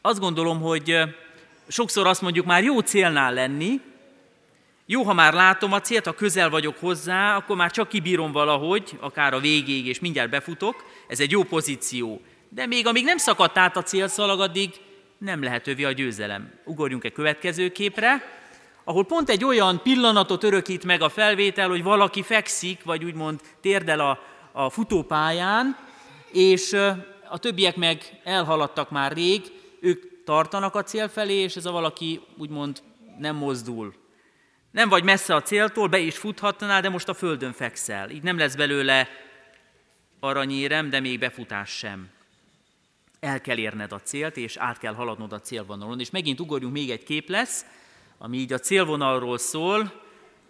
Azt 0.01 0.19
gondolom, 0.19 0.61
hogy 0.61 0.97
sokszor 1.67 2.07
azt 2.07 2.21
mondjuk 2.21 2.45
már 2.45 2.63
jó 2.63 2.79
célnál 2.79 3.33
lenni, 3.33 3.81
jó, 4.89 5.03
ha 5.03 5.13
már 5.13 5.33
látom 5.33 5.73
a 5.73 5.81
célt, 5.81 6.05
ha 6.05 6.13
közel 6.13 6.49
vagyok 6.49 6.77
hozzá, 6.79 7.35
akkor 7.35 7.55
már 7.55 7.71
csak 7.71 7.87
kibírom 7.87 8.31
valahogy, 8.31 8.97
akár 8.99 9.33
a 9.33 9.39
végéig, 9.39 9.87
és 9.87 9.99
mindjárt 9.99 10.29
befutok. 10.29 10.85
Ez 11.07 11.19
egy 11.19 11.31
jó 11.31 11.43
pozíció. 11.43 12.21
De 12.49 12.65
még 12.65 12.87
amíg 12.87 13.03
nem 13.03 13.17
szakadt 13.17 13.57
át 13.57 13.77
a 13.77 13.83
célszalag, 13.83 14.39
addig 14.39 14.69
nem 15.17 15.43
lehetővé 15.43 15.83
a 15.83 15.91
győzelem. 15.91 16.53
Ugorjunk 16.65 17.03
egy 17.03 17.11
következő 17.11 17.71
képre, 17.71 18.23
ahol 18.83 19.05
pont 19.05 19.29
egy 19.29 19.43
olyan 19.43 19.81
pillanatot 19.81 20.43
örökít 20.43 20.83
meg 20.83 21.01
a 21.01 21.09
felvétel, 21.09 21.69
hogy 21.69 21.83
valaki 21.83 22.23
fekszik, 22.23 22.83
vagy 22.83 23.03
úgymond 23.03 23.39
térdel 23.61 23.99
a, 23.99 24.19
a 24.51 24.69
futópályán, 24.69 25.77
és 26.37 26.73
a 27.29 27.37
többiek 27.37 27.75
meg 27.75 28.19
elhaladtak 28.23 28.89
már 28.89 29.11
rég, 29.11 29.41
ők 29.81 30.23
tartanak 30.23 30.75
a 30.75 30.83
cél 30.83 31.07
felé, 31.07 31.33
és 31.33 31.55
ez 31.55 31.65
a 31.65 31.71
valaki 31.71 32.21
úgymond 32.37 32.81
nem 33.19 33.35
mozdul. 33.35 33.93
Nem 34.71 34.89
vagy 34.89 35.03
messze 35.03 35.35
a 35.35 35.41
céltól, 35.41 35.87
be 35.87 35.99
is 35.99 36.17
futhatnál, 36.17 36.81
de 36.81 36.89
most 36.89 37.09
a 37.09 37.13
földön 37.13 37.53
fekszel. 37.53 38.09
Így 38.09 38.23
nem 38.23 38.37
lesz 38.37 38.55
belőle 38.55 39.09
aranyérem, 40.19 40.89
de 40.89 40.99
még 40.99 41.19
befutás 41.19 41.69
sem. 41.69 42.09
El 43.19 43.41
kell 43.41 43.57
érned 43.57 43.91
a 43.91 44.01
célt, 44.01 44.37
és 44.37 44.57
át 44.57 44.77
kell 44.77 44.93
haladnod 44.93 45.33
a 45.33 45.41
célvonalon. 45.41 45.99
És 45.99 46.09
megint 46.09 46.39
ugorjunk, 46.39 46.73
még 46.73 46.89
egy 46.89 47.03
kép 47.03 47.29
lesz, 47.29 47.65
ami 48.17 48.37
így 48.37 48.53
a 48.53 48.59
célvonalról 48.59 49.37
szól. 49.37 50.05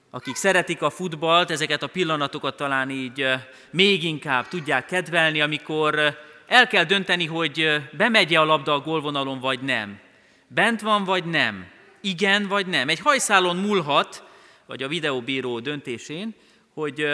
Akik 0.10 0.36
szeretik 0.36 0.82
a 0.82 0.90
futballt, 0.90 1.52
ezeket 1.52 1.84
a 1.84 1.88
pillanatokat 1.88 2.56
talán 2.56 2.90
így 2.90 3.26
még 3.70 4.04
inkább 4.04 4.48
tudják 4.48 4.86
kedvelni, 4.86 5.42
amikor 5.42 6.18
el 6.48 6.68
kell 6.68 6.84
dönteni, 6.84 7.26
hogy 7.26 7.82
bemegye 7.92 8.40
a 8.40 8.46
labda 8.46 8.74
a 8.74 8.80
gólvonalon, 8.80 9.40
vagy 9.40 9.60
nem. 9.60 10.00
Bent 10.48 10.82
van, 10.82 11.04
vagy 11.04 11.26
nem. 11.26 11.68
Igen, 12.02 12.48
vagy 12.48 12.68
nem. 12.68 12.90
Egy 12.90 13.00
hajszálon 13.00 13.56
múlhat, 13.56 14.24
vagy 14.66 14.84
a 14.84 14.88
videóbíró 14.88 15.60
döntésén, 15.60 16.36
hogy 16.74 17.08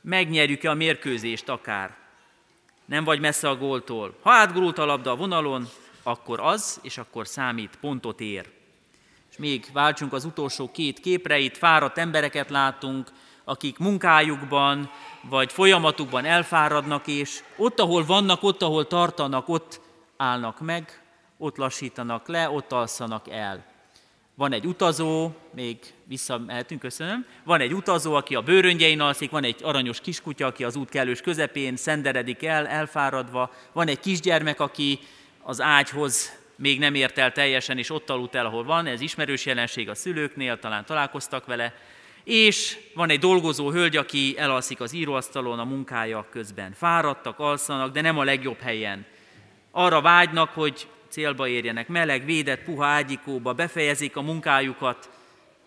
megnyerjük-e 0.00 0.70
a 0.70 0.74
mérkőzést 0.74 1.48
akár. 1.48 1.96
Nem 2.84 3.04
vagy 3.04 3.20
messze 3.20 3.48
a 3.48 3.56
góltól. 3.56 4.18
Ha 4.22 4.30
átgurult 4.30 4.78
a 4.78 4.84
labda 4.84 5.10
a 5.10 5.16
vonalon, 5.16 5.68
akkor 6.02 6.40
az, 6.40 6.80
és 6.82 6.98
akkor 6.98 7.26
számít, 7.26 7.76
pontot 7.80 8.20
ér. 8.20 8.55
És 9.36 9.42
még 9.42 9.66
váltsunk 9.72 10.12
az 10.12 10.24
utolsó 10.24 10.70
két 10.70 11.00
képre, 11.00 11.38
itt 11.38 11.56
fáradt 11.56 11.98
embereket 11.98 12.50
látunk, 12.50 13.10
akik 13.44 13.78
munkájukban 13.78 14.90
vagy 15.28 15.52
folyamatukban 15.52 16.24
elfáradnak, 16.24 17.06
és 17.06 17.42
ott, 17.56 17.80
ahol 17.80 18.04
vannak, 18.04 18.42
ott, 18.42 18.62
ahol 18.62 18.86
tartanak, 18.86 19.48
ott 19.48 19.80
állnak 20.16 20.60
meg, 20.60 21.02
ott 21.38 21.56
lassítanak 21.56 22.28
le, 22.28 22.50
ott 22.50 22.72
alszanak 22.72 23.28
el. 23.28 23.64
Van 24.34 24.52
egy 24.52 24.66
utazó, 24.66 25.30
még 25.54 25.78
visszamehetünk, 26.04 26.80
köszönöm. 26.80 27.26
Van 27.44 27.60
egy 27.60 27.74
utazó, 27.74 28.14
aki 28.14 28.34
a 28.34 28.42
bőröngyein 28.42 29.00
alszik, 29.00 29.30
van 29.30 29.44
egy 29.44 29.60
aranyos 29.62 30.00
kiskutya, 30.00 30.46
aki 30.46 30.64
az 30.64 30.76
út 30.76 30.88
kellős 30.88 31.20
közepén 31.20 31.76
szenderedik 31.76 32.44
el, 32.44 32.66
elfáradva. 32.66 33.50
Van 33.72 33.88
egy 33.88 34.00
kisgyermek, 34.00 34.60
aki 34.60 34.98
az 35.42 35.60
ágyhoz 35.60 36.44
még 36.56 36.78
nem 36.78 36.94
ért 36.94 37.18
el 37.18 37.32
teljesen, 37.32 37.78
és 37.78 37.90
ott 37.90 38.10
aludt 38.10 38.34
el, 38.34 38.46
ahol 38.46 38.64
van. 38.64 38.86
Ez 38.86 39.00
ismerős 39.00 39.46
jelenség 39.46 39.88
a 39.88 39.94
szülőknél, 39.94 40.58
talán 40.58 40.84
találkoztak 40.84 41.46
vele 41.46 41.74
és 42.26 42.78
van 42.94 43.10
egy 43.10 43.18
dolgozó 43.18 43.70
hölgy, 43.70 43.96
aki 43.96 44.34
elalszik 44.38 44.80
az 44.80 44.92
íróasztalon 44.92 45.58
a 45.58 45.64
munkája 45.64 46.26
közben. 46.30 46.72
Fáradtak, 46.72 47.38
alszanak, 47.38 47.92
de 47.92 48.00
nem 48.00 48.18
a 48.18 48.24
legjobb 48.24 48.60
helyen. 48.60 49.06
Arra 49.70 50.00
vágynak, 50.00 50.50
hogy 50.50 50.88
célba 51.08 51.48
érjenek, 51.48 51.88
meleg, 51.88 52.24
védett, 52.24 52.62
puha 52.62 52.84
ágyikóba, 52.84 53.52
befejezik 53.52 54.16
a 54.16 54.22
munkájukat, 54.22 55.10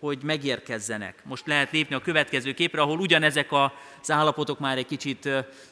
hogy 0.00 0.18
megérkezzenek. 0.22 1.22
Most 1.24 1.46
lehet 1.46 1.72
lépni 1.72 1.94
a 1.94 2.00
következő 2.00 2.54
képre, 2.54 2.80
ahol 2.80 2.98
ugyanezek 2.98 3.52
az 3.52 4.10
állapotok 4.10 4.58
már 4.58 4.78
egy 4.78 4.86
kicsit 4.86 5.28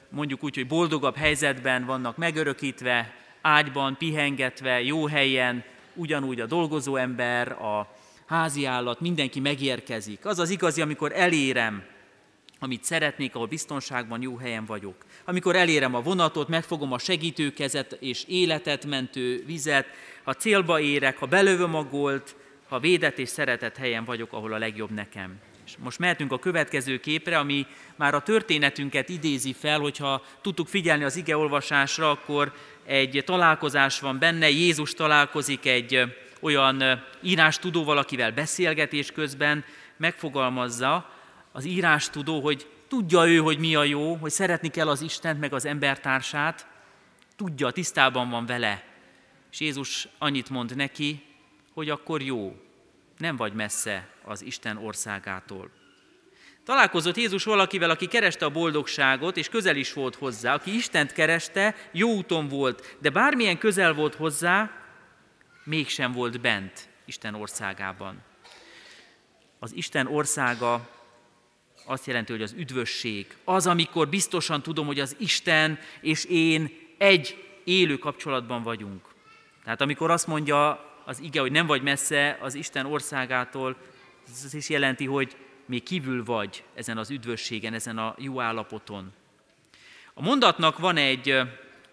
mondjuk 0.08 0.44
úgy, 0.44 0.54
hogy 0.54 0.66
boldogabb 0.66 1.16
helyzetben 1.16 1.84
vannak 1.84 2.16
megörökítve, 2.16 3.14
ágyban, 3.40 3.96
pihengetve, 3.96 4.82
jó 4.82 5.06
helyen, 5.06 5.64
ugyanúgy 5.94 6.40
a 6.40 6.46
dolgozó 6.46 6.96
ember, 6.96 7.52
a 7.52 7.94
házi 8.26 8.64
állat, 8.64 9.00
mindenki 9.00 9.40
megérkezik. 9.40 10.26
Az 10.26 10.38
az 10.38 10.50
igazi, 10.50 10.80
amikor 10.80 11.12
elérem, 11.14 11.82
amit 12.60 12.84
szeretnék, 12.84 13.34
ahol 13.34 13.46
biztonságban, 13.46 14.22
jó 14.22 14.36
helyen 14.36 14.64
vagyok. 14.64 14.94
Amikor 15.24 15.56
elérem 15.56 15.94
a 15.94 16.02
vonatot, 16.02 16.48
megfogom 16.48 16.92
a 16.92 16.98
segítőkezet 16.98 17.96
és 18.00 18.24
életet 18.26 18.86
mentő 18.86 19.44
vizet, 19.46 19.86
ha 20.24 20.34
célba 20.34 20.80
érek, 20.80 21.18
ha 21.18 21.26
belövöm 21.26 21.74
a 21.74 21.84
gólt, 21.84 22.36
ha 22.68 22.78
védett 22.78 23.18
és 23.18 23.28
szeretett 23.28 23.76
helyen 23.76 24.04
vagyok, 24.04 24.32
ahol 24.32 24.52
a 24.52 24.58
legjobb 24.58 24.90
nekem. 24.90 25.36
És 25.66 25.76
most 25.78 25.98
mehetünk 25.98 26.32
a 26.32 26.38
következő 26.38 27.00
képre, 27.00 27.38
ami 27.38 27.66
már 27.96 28.14
a 28.14 28.22
történetünket 28.22 29.08
idézi 29.08 29.52
fel, 29.52 29.80
hogyha 29.80 30.22
tudtuk 30.40 30.68
figyelni 30.68 31.04
az 31.04 31.16
igeolvasásra, 31.16 32.10
akkor 32.10 32.52
egy 32.88 33.22
találkozás 33.24 34.00
van 34.00 34.18
benne, 34.18 34.48
Jézus 34.50 34.92
találkozik 34.92 35.66
egy 35.66 36.02
olyan 36.40 37.04
írástudóval, 37.22 37.98
akivel 37.98 38.32
beszélgetés 38.32 39.12
közben 39.12 39.64
megfogalmazza 39.96 41.10
az 41.52 41.64
írástudó, 41.64 42.40
hogy 42.40 42.66
tudja 42.88 43.26
ő, 43.26 43.38
hogy 43.38 43.58
mi 43.58 43.74
a 43.74 43.84
jó, 43.84 44.14
hogy 44.14 44.30
szeretni 44.30 44.68
kell 44.68 44.88
az 44.88 45.00
Istent 45.00 45.40
meg 45.40 45.52
az 45.52 45.64
embertársát, 45.64 46.66
tudja, 47.36 47.70
tisztában 47.70 48.30
van 48.30 48.46
vele. 48.46 48.84
És 49.50 49.60
Jézus 49.60 50.08
annyit 50.18 50.50
mond 50.50 50.76
neki, 50.76 51.22
hogy 51.72 51.90
akkor 51.90 52.22
jó, 52.22 52.56
nem 53.18 53.36
vagy 53.36 53.52
messze 53.52 54.08
az 54.24 54.42
Isten 54.42 54.76
országától. 54.76 55.70
Találkozott 56.68 57.16
Jézus 57.16 57.44
valakivel, 57.44 57.90
aki 57.90 58.06
kereste 58.06 58.44
a 58.44 58.50
boldogságot, 58.50 59.36
és 59.36 59.48
közel 59.48 59.76
is 59.76 59.92
volt 59.92 60.14
hozzá, 60.14 60.54
aki 60.54 60.74
Istent 60.74 61.12
kereste, 61.12 61.74
jó 61.92 62.14
úton 62.14 62.48
volt, 62.48 62.96
de 63.00 63.10
bármilyen 63.10 63.58
közel 63.58 63.94
volt 63.94 64.14
hozzá, 64.14 64.70
mégsem 65.64 66.12
volt 66.12 66.40
bent 66.40 66.88
Isten 67.04 67.34
országában. 67.34 68.22
Az 69.58 69.74
Isten 69.74 70.06
országa 70.06 70.88
azt 71.84 72.06
jelenti, 72.06 72.32
hogy 72.32 72.42
az 72.42 72.54
üdvösség, 72.56 73.26
az, 73.44 73.66
amikor 73.66 74.08
biztosan 74.08 74.62
tudom, 74.62 74.86
hogy 74.86 75.00
az 75.00 75.16
Isten 75.18 75.78
és 76.00 76.24
én 76.24 76.70
egy 76.98 77.44
élő 77.64 77.98
kapcsolatban 77.98 78.62
vagyunk. 78.62 79.06
Tehát 79.64 79.80
amikor 79.80 80.10
azt 80.10 80.26
mondja 80.26 80.84
az 81.04 81.20
ige, 81.20 81.40
hogy 81.40 81.52
nem 81.52 81.66
vagy 81.66 81.82
messze 81.82 82.38
az 82.40 82.54
Isten 82.54 82.86
országától, 82.86 83.76
ez 84.44 84.54
is 84.54 84.68
jelenti, 84.68 85.04
hogy 85.04 85.36
még 85.68 85.82
kívül 85.82 86.24
vagy 86.24 86.64
ezen 86.74 86.98
az 86.98 87.10
üdvösségen, 87.10 87.74
ezen 87.74 87.98
a 87.98 88.14
jó 88.18 88.40
állapoton. 88.40 89.12
A 90.14 90.22
mondatnak 90.22 90.78
van 90.78 90.96
egy 90.96 91.40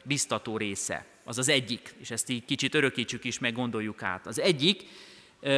biztató 0.03 0.57
része, 0.57 1.05
az 1.23 1.37
az 1.37 1.49
egyik, 1.49 1.95
és 2.01 2.11
ezt 2.11 2.29
így 2.29 2.45
kicsit 2.45 2.75
örökítsük 2.75 3.23
is, 3.23 3.39
meg 3.39 3.53
gondoljuk 3.53 4.03
át. 4.03 4.27
Az 4.27 4.39
egyik, 4.39 4.83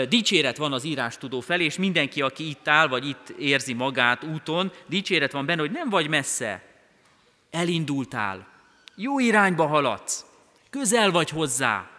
dicséret 0.10 0.58
van 0.58 0.74
az 0.74 0.84
írástudó 0.84 1.40
felé, 1.40 1.64
és 1.64 1.78
mindenki, 1.78 2.22
aki 2.22 2.50
itt 2.50 2.68
áll, 2.68 2.88
vagy 2.88 3.08
itt 3.08 3.30
érzi 3.30 3.74
magát 3.74 4.24
úton, 4.24 4.72
dicséret 4.86 5.32
van 5.32 5.46
benne, 5.46 5.62
hogy 5.62 5.72
nem 5.72 5.90
vagy 5.90 6.08
messze, 6.08 6.64
elindultál, 7.52 8.48
jó 8.96 9.20
irányba 9.20 9.68
haladsz, 9.68 10.26
közel 10.70 11.12
vagy 11.12 11.30
hozzá, 11.30 11.90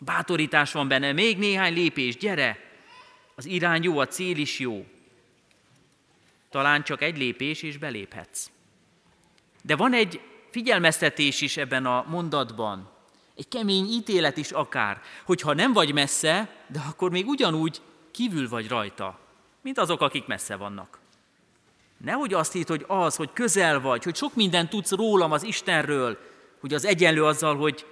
bátorítás 0.00 0.72
van 0.72 0.88
benne, 0.88 1.12
még 1.12 1.38
néhány 1.38 1.74
lépés, 1.74 2.16
gyere, 2.16 2.58
az 3.34 3.46
irány 3.46 3.82
jó, 3.82 3.98
a 3.98 4.06
cél 4.06 4.36
is 4.36 4.58
jó. 4.58 4.86
Talán 6.52 6.82
csak 6.82 7.02
egy 7.02 7.18
lépés, 7.18 7.62
és 7.62 7.78
beléphetsz. 7.78 8.50
De 9.62 9.76
van 9.76 9.92
egy 9.92 10.20
figyelmeztetés 10.50 11.40
is 11.40 11.56
ebben 11.56 11.86
a 11.86 12.04
mondatban, 12.08 12.90
egy 13.36 13.48
kemény 13.48 13.84
ítélet 13.84 14.36
is 14.36 14.50
akár, 14.50 15.00
hogyha 15.24 15.52
nem 15.54 15.72
vagy 15.72 15.92
messze, 15.92 16.48
de 16.66 16.82
akkor 16.88 17.10
még 17.10 17.26
ugyanúgy 17.26 17.80
kívül 18.10 18.48
vagy 18.48 18.68
rajta, 18.68 19.18
mint 19.62 19.78
azok, 19.78 20.00
akik 20.00 20.26
messze 20.26 20.56
vannak. 20.56 20.98
Nehogy 21.96 22.34
azt 22.34 22.52
hitt, 22.52 22.68
hogy 22.68 22.84
az, 22.86 23.16
hogy 23.16 23.32
közel 23.32 23.80
vagy, 23.80 24.04
hogy 24.04 24.16
sok 24.16 24.34
mindent 24.34 24.68
tudsz 24.68 24.90
rólam 24.90 25.32
az 25.32 25.42
Istenről, 25.42 26.18
hogy 26.60 26.74
az 26.74 26.84
egyenlő 26.84 27.24
azzal, 27.24 27.56
hogy 27.56 27.86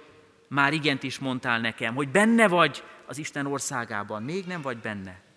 már 0.47 0.73
igent 0.73 1.03
is 1.03 1.19
mondtál 1.19 1.59
nekem, 1.59 1.95
hogy 1.95 2.09
benne 2.09 2.47
vagy 2.47 2.83
az 3.05 3.17
Isten 3.17 3.45
országában, 3.45 4.23
még 4.23 4.45
nem 4.45 4.61
vagy 4.61 4.77
benne. 4.77 5.30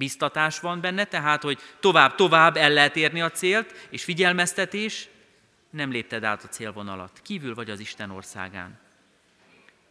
Biztatás 0.00 0.60
van 0.60 0.80
benne, 0.80 1.04
tehát, 1.04 1.42
hogy 1.42 1.58
tovább-tovább 1.80 2.56
el 2.56 2.70
lehet 2.70 2.96
érni 2.96 3.20
a 3.20 3.30
célt, 3.30 3.88
és 3.90 4.04
figyelmeztetés, 4.04 5.08
nem 5.70 5.90
lépted 5.90 6.24
át 6.24 6.44
a 6.44 6.48
célvonalat. 6.48 7.20
Kívül 7.22 7.54
vagy 7.54 7.70
az 7.70 7.80
Isten 7.80 8.10
országán. 8.10 8.78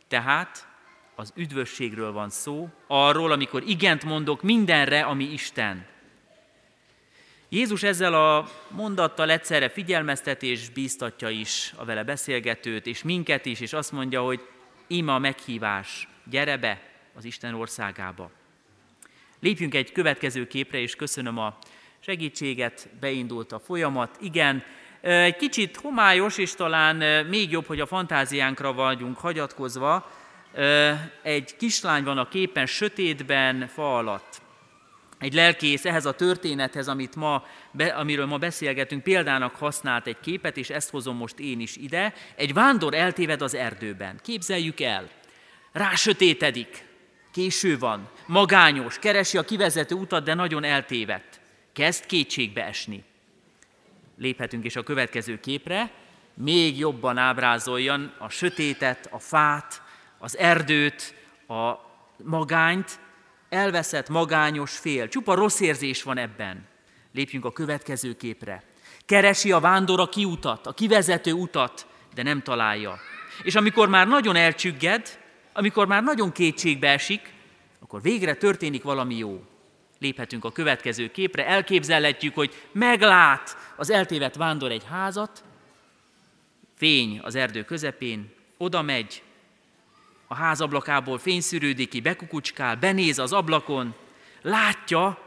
Tehát 0.08 0.68
az 1.16 1.32
üdvösségről 1.36 2.12
van 2.12 2.30
szó, 2.30 2.70
arról, 2.88 3.32
amikor 3.32 3.64
igent 3.68 4.04
mondok 4.04 4.42
mindenre, 4.42 5.02
ami 5.02 5.24
Isten. 5.24 5.86
Jézus 7.50 7.84
ezzel 7.84 8.14
a 8.14 8.50
mondattal 8.68 9.30
egyszerre 9.30 9.70
figyelmeztetés 9.70 10.70
bíztatja 10.70 11.30
is 11.30 11.74
a 11.76 11.86
vele 11.86 12.04
beszélgetőt, 12.04 12.86
és 12.86 13.04
minket 13.04 13.46
is, 13.46 13.60
és 13.60 13.74
azt 13.74 13.92
mondja, 13.92 14.22
hogy 14.22 14.48
ima 14.88 15.20
meghívás, 15.20 16.08
gyere 16.24 16.58
be 16.58 16.82
az 17.16 17.26
Isten 17.26 17.54
országába. 17.54 18.32
Lépjünk 19.42 19.76
egy 19.76 19.92
következő 19.92 20.48
képre, 20.48 20.80
és 20.80 20.96
köszönöm 20.96 21.38
a 21.38 21.58
segítséget, 22.00 22.90
beindult 23.00 23.52
a 23.52 23.60
folyamat. 23.60 24.18
Igen, 24.22 24.64
egy 25.02 25.36
kicsit 25.36 25.76
homályos, 25.76 26.38
és 26.38 26.54
talán 26.54 27.26
még 27.26 27.52
jobb, 27.52 27.66
hogy 27.66 27.80
a 27.80 27.86
fantáziánkra 27.86 28.74
vagyunk 28.74 29.18
hagyatkozva. 29.18 30.12
Egy 31.22 31.56
kislány 31.56 32.04
van 32.04 32.18
a 32.18 32.28
képen, 32.28 32.66
sötétben, 32.66 33.68
fa 33.68 33.98
alatt. 33.98 34.42
Egy 35.20 35.34
lelkész 35.34 35.86
ehhez 35.86 36.06
a 36.06 36.14
történethez, 36.14 36.88
amit 36.88 37.16
ma, 37.16 37.46
amiről 37.96 38.26
ma 38.26 38.38
beszélgetünk, 38.38 39.04
példának 39.04 39.56
használt 39.56 40.08
egy 40.08 40.20
képet, 40.20 40.58
és 40.58 40.70
ezt 40.70 40.90
hozom 40.90 41.18
most 41.18 41.40
én 41.40 41.60
is 41.60 41.76
ide. 41.76 42.14
Egy 42.36 42.54
vándor 42.54 42.94
eltéved 42.94 43.42
az 43.42 43.56
erdőben. 43.56 44.20
Képzeljük 44.24 44.80
el. 44.80 45.10
Rásötétedik. 45.72 46.88
Késő 47.32 47.78
van. 47.78 48.10
Magányos. 48.26 49.00
Keresi 49.00 49.38
a 49.38 49.44
kivezető 49.44 49.96
utat, 49.96 50.24
de 50.24 50.34
nagyon 50.34 50.64
eltévedt. 50.64 51.40
Kezd 51.74 52.06
kétségbe 52.06 52.66
esni 52.66 53.04
léphetünk 54.20 54.66
is 54.66 54.76
a 54.76 54.84
következő 54.84 55.40
képre, 55.40 55.92
még 56.34 56.78
jobban 56.78 57.18
ábrázoljan 57.18 58.14
a 58.18 58.30
sötétet, 58.30 59.08
a 59.12 59.20
fát, 59.20 59.82
az 60.18 60.38
erdőt, 60.38 61.14
a 61.48 61.74
magányt, 62.24 63.00
elveszett, 63.50 64.10
magányos 64.10 64.78
fél. 64.78 65.08
Csupa 65.08 65.34
rossz 65.34 65.60
érzés 65.60 66.04
van 66.04 66.18
ebben. 66.18 66.68
Lépjünk 67.14 67.46
a 67.46 67.52
következő 67.52 68.16
képre. 68.16 68.64
Keresi 69.06 69.52
a 69.52 69.60
vándor 69.60 70.00
a 70.00 70.10
kiutat, 70.10 70.68
a 70.68 70.74
kivezető 70.74 71.32
utat, 71.32 71.88
de 72.14 72.24
nem 72.24 72.42
találja. 72.42 73.00
És 73.44 73.56
amikor 73.56 73.90
már 73.90 74.08
nagyon 74.08 74.36
elcsügged, 74.36 75.20
amikor 75.60 75.88
már 75.88 76.04
nagyon 76.04 76.32
kétségbe 76.32 76.90
esik, 76.90 77.34
akkor 77.80 78.02
végre 78.02 78.34
történik 78.34 78.84
valami 78.84 79.18
jó 79.18 79.44
léphetünk 79.98 80.46
a 80.46 80.52
következő 80.52 81.12
képre, 81.12 81.48
elképzelhetjük, 81.48 82.36
hogy 82.36 82.68
meglát 82.72 83.58
az 83.78 83.90
eltévedt 83.90 84.36
vándor 84.36 84.72
egy 84.72 84.84
házat, 84.90 85.44
fény 86.76 87.20
az 87.24 87.36
erdő 87.36 87.64
közepén, 87.64 88.34
oda 88.58 88.82
megy, 88.82 89.24
a 90.28 90.36
ház 90.36 90.62
ablakából 90.62 91.20
szűrődik 91.40 91.90
ki, 91.90 92.02
bekukucskál, 92.02 92.76
benéz 92.76 93.20
az 93.20 93.34
ablakon, 93.34 93.96
látja, 94.42 95.18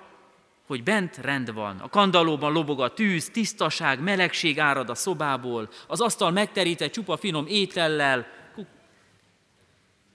hogy 0.67 0.83
bent 0.83 1.17
rend 1.17 1.55
van. 1.55 1.79
A 1.79 1.89
kandallóban 1.89 2.53
lobog 2.53 2.81
a 2.81 2.95
tűz, 2.95 3.31
tisztaság, 3.31 4.01
melegség 4.01 4.61
árad 4.61 4.91
a 4.91 4.95
szobából, 4.95 5.69
az 5.87 6.01
asztal 6.01 6.31
megterített 6.31 6.93
csupa 6.93 7.17
finom 7.17 7.47
étellel. 7.47 8.27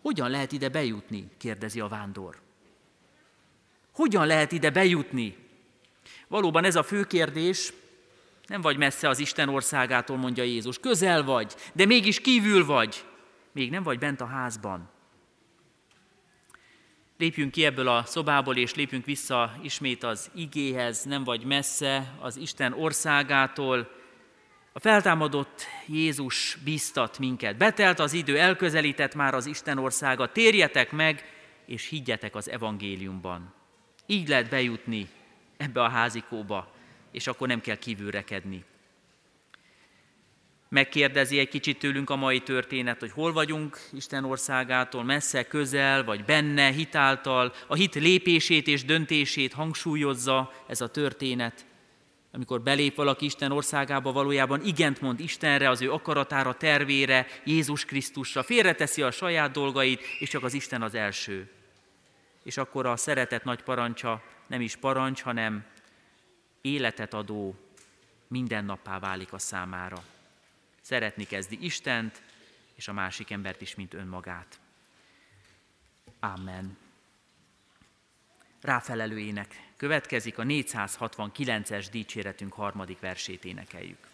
Hogyan 0.02 0.30
lehet 0.30 0.52
ide 0.52 0.70
bejutni? 0.70 1.28
kérdezi 1.38 1.80
a 1.80 1.88
vándor. 1.88 2.42
Hogyan 3.92 4.28
lehet 4.28 4.52
ide 4.52 4.70
bejutni? 4.70 5.38
Valóban 6.28 6.64
ez 6.64 6.76
a 6.76 6.84
fő 6.84 7.04
kérdés, 7.04 7.74
nem 8.48 8.62
vagy 8.62 8.78
messze 8.78 9.10
az 9.10 9.20
Isten 9.20 9.50
országától, 9.50 10.18
mondja 10.18 10.44
Jézus. 10.44 10.80
Közel 10.80 11.24
vagy, 11.24 11.56
de 11.74 11.86
mégis 11.86 12.20
kívül 12.20 12.66
vagy. 12.66 13.06
Még 13.52 13.70
nem 13.70 13.84
vagy 13.84 14.00
bent 14.00 14.22
a 14.22 14.26
házban. 14.26 14.90
Lépjünk 17.18 17.52
ki 17.52 17.66
ebből 17.66 17.88
a 17.88 18.04
szobából, 18.06 18.58
és 18.58 18.76
lépjünk 18.76 19.06
vissza 19.06 19.54
ismét 19.62 20.04
az 20.04 20.30
igéhez, 20.36 21.04
nem 21.04 21.24
vagy 21.24 21.44
messze 21.44 22.14
az 22.20 22.38
Isten 22.38 22.74
országától. 22.74 23.97
A 24.78 24.80
feltámadott 24.80 25.66
Jézus 25.86 26.58
biztat 26.64 27.20
minket. 27.20 27.58
Betelt 27.58 28.00
az 28.00 28.14
idő, 28.14 28.40
elközelített 28.40 29.16
már 29.16 29.34
az 29.34 29.46
Isten 29.46 29.78
országa. 29.78 30.32
Térjetek 30.32 30.92
meg, 30.92 31.24
és 31.66 31.88
higgyetek 31.88 32.36
az 32.36 32.50
evangéliumban. 32.50 33.54
Így 34.06 34.28
lehet 34.28 34.50
bejutni 34.50 35.08
ebbe 35.58 35.84
a 35.84 35.90
házikóba, 35.90 36.72
és 37.12 37.28
akkor 37.28 37.48
nem 37.48 37.62
kell 37.62 37.76
kívülrekedni. 37.76 38.64
Megkérdezi 40.70 41.40
egy 41.40 41.50
kicsit 41.50 41.80
tőlünk 41.80 42.10
a 42.10 42.16
mai 42.16 42.40
történet, 42.40 43.00
hogy 43.00 43.12
hol 43.12 43.34
vagyunk 43.34 43.80
Isten 43.94 44.24
országától, 44.24 45.04
messze, 45.04 45.44
közel, 45.44 46.04
vagy 46.04 46.26
benne, 46.26 46.70
hitáltal. 46.72 47.54
A 47.68 47.76
hit 47.76 47.96
lépését 47.96 48.68
és 48.68 48.86
döntését 48.86 49.54
hangsúlyozza 49.54 50.54
ez 50.68 50.82
a 50.82 50.88
történet. 50.88 51.66
Amikor 52.38 52.62
belép 52.62 52.96
valaki 52.96 53.26
Isten 53.26 53.52
országába, 53.52 54.12
valójában 54.12 54.66
igent 54.66 55.02
mond 55.02 55.20
Istenre, 55.20 55.70
az 55.70 55.82
ő 55.82 55.92
akaratára, 55.92 56.54
tervére, 56.54 57.28
Jézus 57.44 57.86
Krisztusra, 57.86 58.44
félreteszi 58.44 59.02
a 59.02 59.12
saját 59.12 59.52
dolgait, 59.52 60.02
és 60.20 60.30
csak 60.30 60.44
az 60.44 60.54
Isten 60.54 60.82
az 60.82 60.94
első. 60.94 61.52
és 62.44 62.58
akkor 62.58 62.86
a 62.86 62.96
szeretet 62.96 63.44
nagy 63.44 63.64
parancsa 63.64 64.24
nem 64.48 64.62
is 64.62 64.76
parancs, 64.76 65.22
hanem 65.22 65.66
életet 66.62 67.14
adó 67.14 67.56
mindennappá 68.28 69.00
válik 69.00 69.34
a 69.34 69.38
számára. 69.38 70.04
Szeretni 70.82 71.24
kezdi 71.24 71.58
Istent, 71.62 72.22
és 72.76 72.88
a 72.88 72.94
másik 72.94 73.32
embert 73.32 73.62
is, 73.62 73.76
mint 73.76 73.94
önmagát. 73.94 74.60
Amen. 76.20 76.78
Ráfelelő 78.62 79.20
ének 79.20 79.67
következik, 79.78 80.38
a 80.38 80.44
469-es 80.44 81.88
dicséretünk 81.92 82.54
harmadik 82.54 83.00
versét 83.00 83.46
énekeljük. 83.46 84.07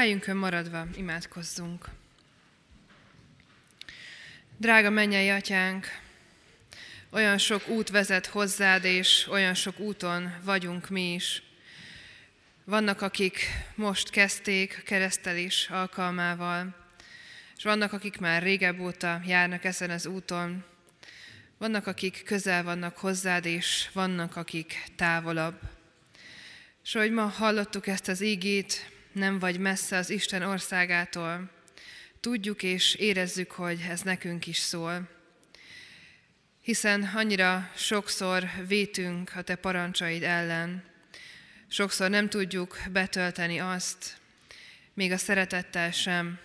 Helyünkön 0.00 0.36
maradva 0.36 0.86
imádkozzunk. 0.96 1.88
Drága 4.56 4.90
mennyei 4.90 5.28
atyánk, 5.28 5.86
olyan 7.10 7.38
sok 7.38 7.68
út 7.68 7.88
vezet 7.88 8.26
hozzád, 8.26 8.84
és 8.84 9.26
olyan 9.30 9.54
sok 9.54 9.78
úton 9.78 10.34
vagyunk 10.44 10.88
mi 10.88 11.12
is. 11.12 11.42
Vannak, 12.64 13.02
akik 13.02 13.46
most 13.74 14.10
kezdték 14.10 14.78
a 14.80 14.84
keresztelés 14.84 15.68
alkalmával, 15.70 16.76
és 17.56 17.62
vannak, 17.62 17.92
akik 17.92 18.18
már 18.18 18.42
régebb 18.42 18.80
óta 18.80 19.20
járnak 19.26 19.64
ezen 19.64 19.90
az 19.90 20.06
úton. 20.06 20.64
Vannak, 21.58 21.86
akik 21.86 22.22
közel 22.24 22.62
vannak 22.62 22.96
hozzád, 22.96 23.44
és 23.44 23.88
vannak, 23.92 24.36
akik 24.36 24.84
távolabb. 24.96 25.60
És 26.84 26.94
ahogy 26.94 27.12
ma 27.12 27.26
hallottuk 27.26 27.86
ezt 27.86 28.08
az 28.08 28.20
ígét, 28.20 28.98
nem 29.12 29.38
vagy 29.38 29.58
messze 29.58 29.96
az 29.96 30.10
Isten 30.10 30.42
országától. 30.42 31.50
Tudjuk 32.20 32.62
és 32.62 32.94
érezzük, 32.94 33.50
hogy 33.50 33.86
ez 33.88 34.00
nekünk 34.00 34.46
is 34.46 34.58
szól. 34.58 35.08
Hiszen 36.62 37.10
annyira 37.14 37.70
sokszor 37.76 38.50
vétünk 38.66 39.32
a 39.34 39.42
te 39.42 39.54
parancsaid 39.54 40.22
ellen, 40.22 40.84
sokszor 41.68 42.10
nem 42.10 42.28
tudjuk 42.28 42.78
betölteni 42.92 43.58
azt, 43.58 44.18
még 44.94 45.12
a 45.12 45.16
szeretettel 45.16 45.90
sem. 45.90 46.38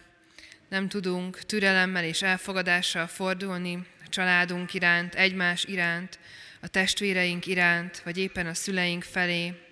Nem 0.70 0.90
tudunk 0.90 1.40
türelemmel 1.40 2.04
és 2.04 2.22
elfogadással 2.22 3.08
fordulni 3.08 3.86
a 4.06 4.10
családunk 4.10 4.74
iránt, 4.74 5.16
egymás 5.16 5.64
iránt, 5.64 6.20
a 6.62 6.68
testvéreink 6.68 7.46
iránt, 7.46 8.02
vagy 8.04 8.18
éppen 8.18 8.48
a 8.48 8.54
szüleink 8.54 9.04
felé, 9.04 9.65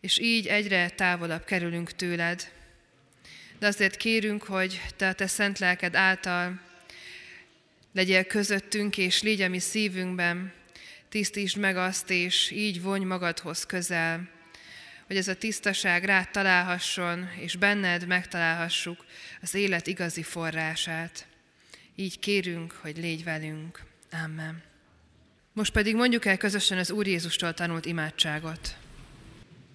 és 0.00 0.18
így 0.18 0.46
egyre 0.46 0.88
távolabb 0.88 1.44
kerülünk 1.44 1.92
tőled. 1.92 2.50
De 3.58 3.66
azért 3.66 3.96
kérünk, 3.96 4.42
hogy 4.42 4.80
te 4.96 5.08
a 5.08 5.12
te 5.12 5.26
szent 5.26 5.58
lelked 5.58 5.94
által 5.94 6.60
legyél 7.92 8.24
közöttünk, 8.24 8.98
és 8.98 9.22
légy 9.22 9.40
a 9.40 9.48
mi 9.48 9.58
szívünkben, 9.58 10.52
tisztítsd 11.08 11.56
meg 11.56 11.76
azt, 11.76 12.10
és 12.10 12.50
így 12.50 12.82
vonj 12.82 13.04
magadhoz 13.04 13.66
közel, 13.66 14.28
hogy 15.06 15.16
ez 15.16 15.28
a 15.28 15.34
tisztaság 15.34 16.04
rád 16.04 16.30
találhasson, 16.30 17.28
és 17.40 17.56
benned 17.56 18.06
megtalálhassuk 18.06 19.04
az 19.42 19.54
élet 19.54 19.86
igazi 19.86 20.22
forrását. 20.22 21.26
Így 21.94 22.18
kérünk, 22.18 22.72
hogy 22.72 22.96
légy 22.96 23.24
velünk. 23.24 23.82
Amen. 24.24 24.62
Most 25.52 25.72
pedig 25.72 25.94
mondjuk 25.94 26.24
el 26.24 26.36
közösen 26.36 26.78
az 26.78 26.90
Úr 26.90 27.06
Jézustól 27.06 27.54
tanult 27.54 27.86
imádságot. 27.86 28.76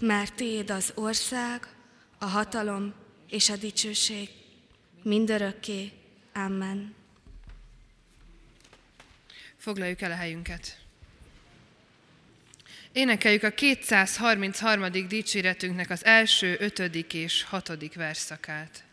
mert 0.00 0.34
Téd 0.34 0.70
az 0.70 0.92
ország, 0.94 1.68
a 2.18 2.24
hatalom 2.24 2.94
és 3.28 3.50
a 3.50 3.56
dicsőség 3.56 4.28
mindörökké. 5.02 5.92
Amen. 6.34 6.94
Foglaljuk 9.56 10.00
el 10.00 10.10
a 10.10 10.14
helyünket. 10.14 10.78
Énekeljük 12.92 13.42
a 13.42 13.50
233. 13.50 15.08
dicséretünknek 15.08 15.90
az 15.90 16.04
első, 16.04 16.56
ötödik 16.58 17.14
és 17.14 17.42
hatodik 17.42 17.94
verszakát. 17.94 18.87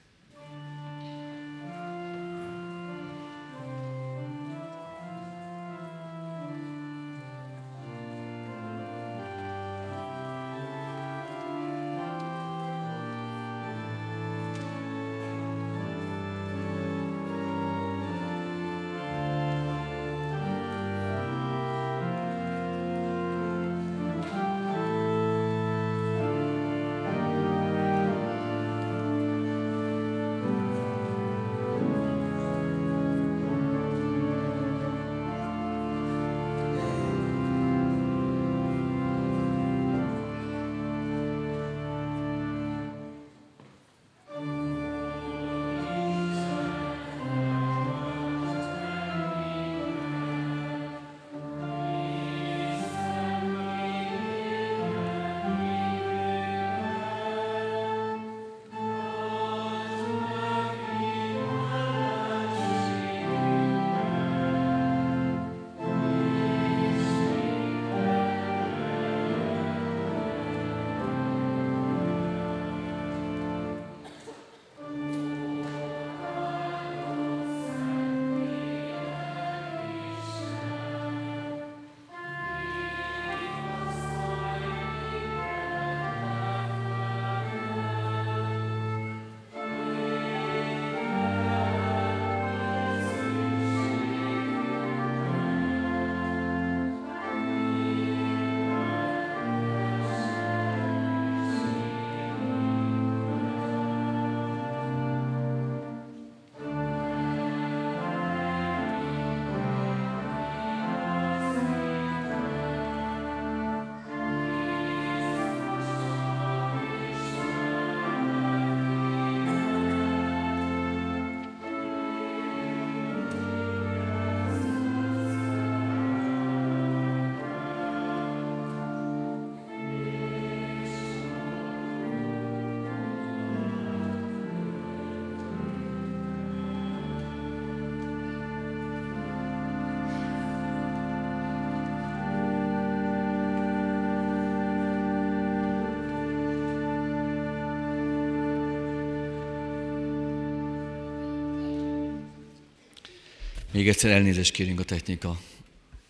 Még 153.75 153.87
egyszer 153.87 154.11
elnézést 154.11 154.53
kérünk 154.53 154.79
a 154.79 154.83
technika 154.83 155.39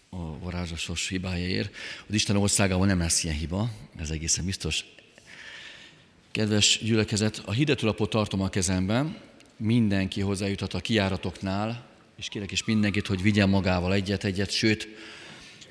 a 0.10 0.40
varázslatos 0.40 1.08
hibájáért. 1.08 1.76
Az 2.08 2.14
Isten 2.14 2.36
országában 2.36 2.88
nem 2.88 3.00
lesz 3.00 3.24
ilyen 3.24 3.36
hiba, 3.36 3.70
ez 4.00 4.10
egészen 4.10 4.46
biztos. 4.46 4.86
Kedves 6.32 6.80
gyülekezet, 6.84 7.42
a 7.46 7.52
hirdetőlapot 7.52 8.10
tartom 8.10 8.42
a 8.42 8.50
kezemben, 8.50 9.18
mindenki 9.58 10.22
hozzájuthat 10.22 10.74
a 10.74 10.80
kiáratoknál, 10.80 11.86
és 12.18 12.28
kérek 12.28 12.52
is 12.52 12.66
mindenkit, 12.66 13.08
hogy 13.08 13.22
vigyen 13.22 13.50
magával 13.50 13.94
egyet-egyet, 13.94 14.52
sőt, 14.52 14.88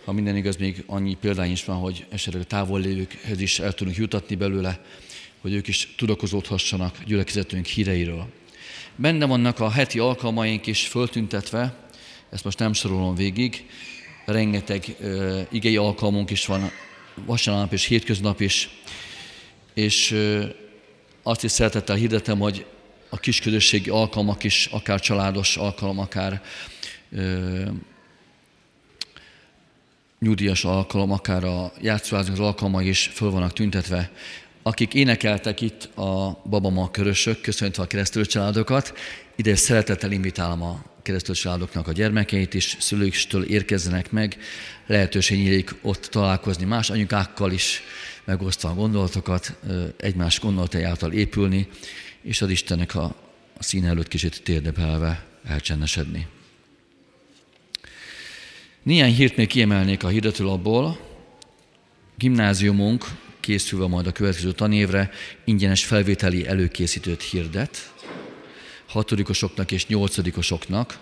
ha 0.05 0.13
minden 0.13 0.37
igaz, 0.37 0.57
még 0.57 0.83
annyi 0.87 1.15
példány 1.15 1.51
is 1.51 1.65
van, 1.65 1.77
hogy 1.77 2.07
esetleg 2.11 2.43
a 2.43 2.47
távol 2.47 2.81
lévőkhez 2.81 3.41
is 3.41 3.59
el 3.59 3.73
tudunk 3.73 3.97
jutatni 3.97 4.35
belőle, 4.35 4.85
hogy 5.41 5.53
ők 5.53 5.69
is 5.69 5.95
tudakozódhassanak 5.97 7.05
gyülekezetünk 7.05 7.67
híreiről. 7.67 8.27
Benne 8.97 9.27
vannak 9.27 9.61
a 9.61 9.71
heti 9.71 9.99
alkalmaink 9.99 10.67
is 10.67 10.87
föltüntetve, 10.87 11.83
ezt 12.35 12.45
most 12.45 12.59
nem 12.59 12.73
sorolom 12.73 13.15
végig, 13.15 13.67
rengeteg 14.25 14.85
uh, 15.01 15.41
igei 15.51 15.77
alkalmunk 15.77 16.31
is 16.31 16.47
van, 16.47 16.71
vasárnap 17.15 17.73
és 17.73 17.85
hétköznap 17.85 18.41
is, 18.41 18.69
és 19.75 20.11
uh, 20.11 20.45
azt 21.23 21.45
is 21.45 21.51
szeretettel 21.51 21.97
hirdetem, 21.97 22.39
hogy 22.39 22.67
a 23.09 23.17
kisközösségi 23.17 23.91
alkalmak 23.91 24.45
is, 24.45 24.67
akár 24.67 25.01
családos 25.01 25.57
alkalom, 25.57 25.99
akár 25.99 26.43
uh, 27.13 27.69
nyugdíjas 30.19 30.65
alkalom, 30.65 31.11
akár 31.11 31.45
a 31.45 31.73
játszóházak 31.81 32.33
az 32.33 32.41
alkalmai 32.41 32.89
is 32.89 33.11
föl 33.15 33.31
vannak 33.31 33.53
tüntetve. 33.53 34.11
Akik 34.63 34.95
énekeltek 34.95 35.61
itt 35.61 35.85
a 35.97 36.43
babama 36.49 36.91
körösök, 36.91 37.41
köszöntve 37.41 37.83
a 37.83 37.87
keresztül 37.87 38.27
családokat, 38.27 38.93
ide 39.37 39.57
szeretettel 39.57 40.13
invitálom 40.13 40.63
a 40.63 40.94
keresztül 41.05 41.35
családoknak 41.35 41.89
a 41.89 41.93
gyermekeit 41.93 42.55
is, 42.55 42.77
szülőktől 42.81 43.45
érkezzenek 43.45 44.11
meg, 44.11 44.39
lehetőség 44.87 45.39
nyílik 45.39 45.75
ott 45.83 46.05
találkozni 46.05 46.65
más 46.65 46.91
anyukákkal 46.91 47.53
is, 47.53 47.83
megosztva 48.25 48.69
a 48.69 48.75
gondolatokat, 48.75 49.57
egymás 49.97 50.41
gondolatai 50.41 50.83
által 50.83 51.13
épülni, 51.13 51.69
és 52.23 52.43
az 52.43 52.51
Istennek 52.51 52.95
a, 52.95 53.05
a 53.59 53.63
színe 53.63 53.89
előtt 53.89 54.09
kicsit 54.09 54.43
térdebelve 54.43 55.25
elcsendesedni. 55.45 56.27
Néhány 58.83 59.15
hírt 59.15 59.37
még 59.37 59.47
kiemelnék 59.47 60.05
a 60.05 60.09
hirdetőlapból. 60.09 60.99
Gimnáziumunk 62.17 63.05
készülve 63.41 63.87
majd 63.87 64.07
a 64.07 64.13
következő 64.13 64.53
tanévre 64.53 65.11
ingyenes 65.45 65.85
felvételi 65.85 66.47
előkészítőt 66.47 67.23
hirdet 67.23 67.94
hatodikosoknak 68.95 69.71
és 69.71 69.87
nyolcadikosoknak. 69.87 70.99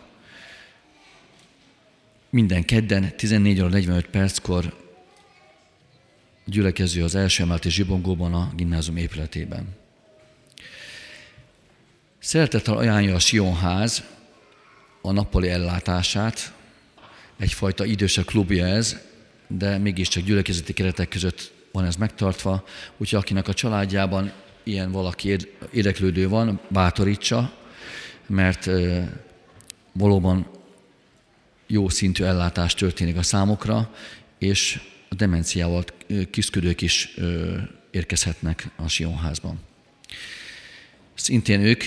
Minden 2.31 2.65
kedden 2.65 3.17
14 3.17 3.61
óra 3.61 3.69
45 3.69 4.07
perckor 4.07 4.77
gyülekező 6.45 7.05
az 7.05 7.15
első 7.15 7.43
emeleti 7.43 7.71
zsibongóban 7.71 8.35
a 8.35 8.53
gimnázium 8.57 8.97
épületében. 8.97 9.69
Szeretettel 12.19 12.77
ajánlja 12.77 13.15
a 13.15 13.19
Sionház 13.19 14.03
a 15.03 15.13
nappali 15.13 15.49
ellátását, 15.49 16.53
egyfajta 17.37 17.85
idősebb 17.85 18.25
klubja 18.25 18.67
ez, 18.67 18.97
de 19.47 19.79
mégiscsak 19.79 20.23
gyülekezeti 20.23 20.73
keretek 20.73 21.09
között 21.09 21.53
van 21.73 21.85
ez 21.85 21.97
megtartva, 21.97 22.65
úgyhogy 22.97 23.19
akinek 23.19 23.49
a 23.49 23.55
családjában 23.55 24.33
ilyen 24.63 24.91
valaki 24.93 25.37
érdeklődő 25.73 26.29
van, 26.29 26.61
bátorítsa, 26.69 27.61
mert 28.33 28.71
valóban 29.93 30.47
jó 31.67 31.89
szintű 31.89 32.25
ellátás 32.25 32.75
történik 32.75 33.17
a 33.17 33.23
számokra, 33.23 33.95
és 34.39 34.81
a 35.09 35.15
demenciával 35.15 35.85
küzdködők 36.31 36.81
is 36.81 37.15
érkezhetnek 37.91 38.71
a 38.77 38.89
Sionházban. 38.89 39.61
Szintén 41.15 41.61
ők 41.61 41.83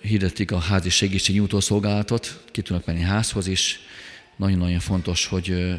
hirdetik 0.00 0.50
a 0.50 0.58
házi 0.58 0.90
segítségnyújtó 0.90 1.60
szolgálatot, 1.60 2.44
ki 2.50 2.62
tudnak 2.62 2.86
menni 2.86 3.00
házhoz 3.00 3.46
is. 3.46 3.80
Nagyon-nagyon 4.36 4.80
fontos, 4.80 5.26
hogy 5.26 5.74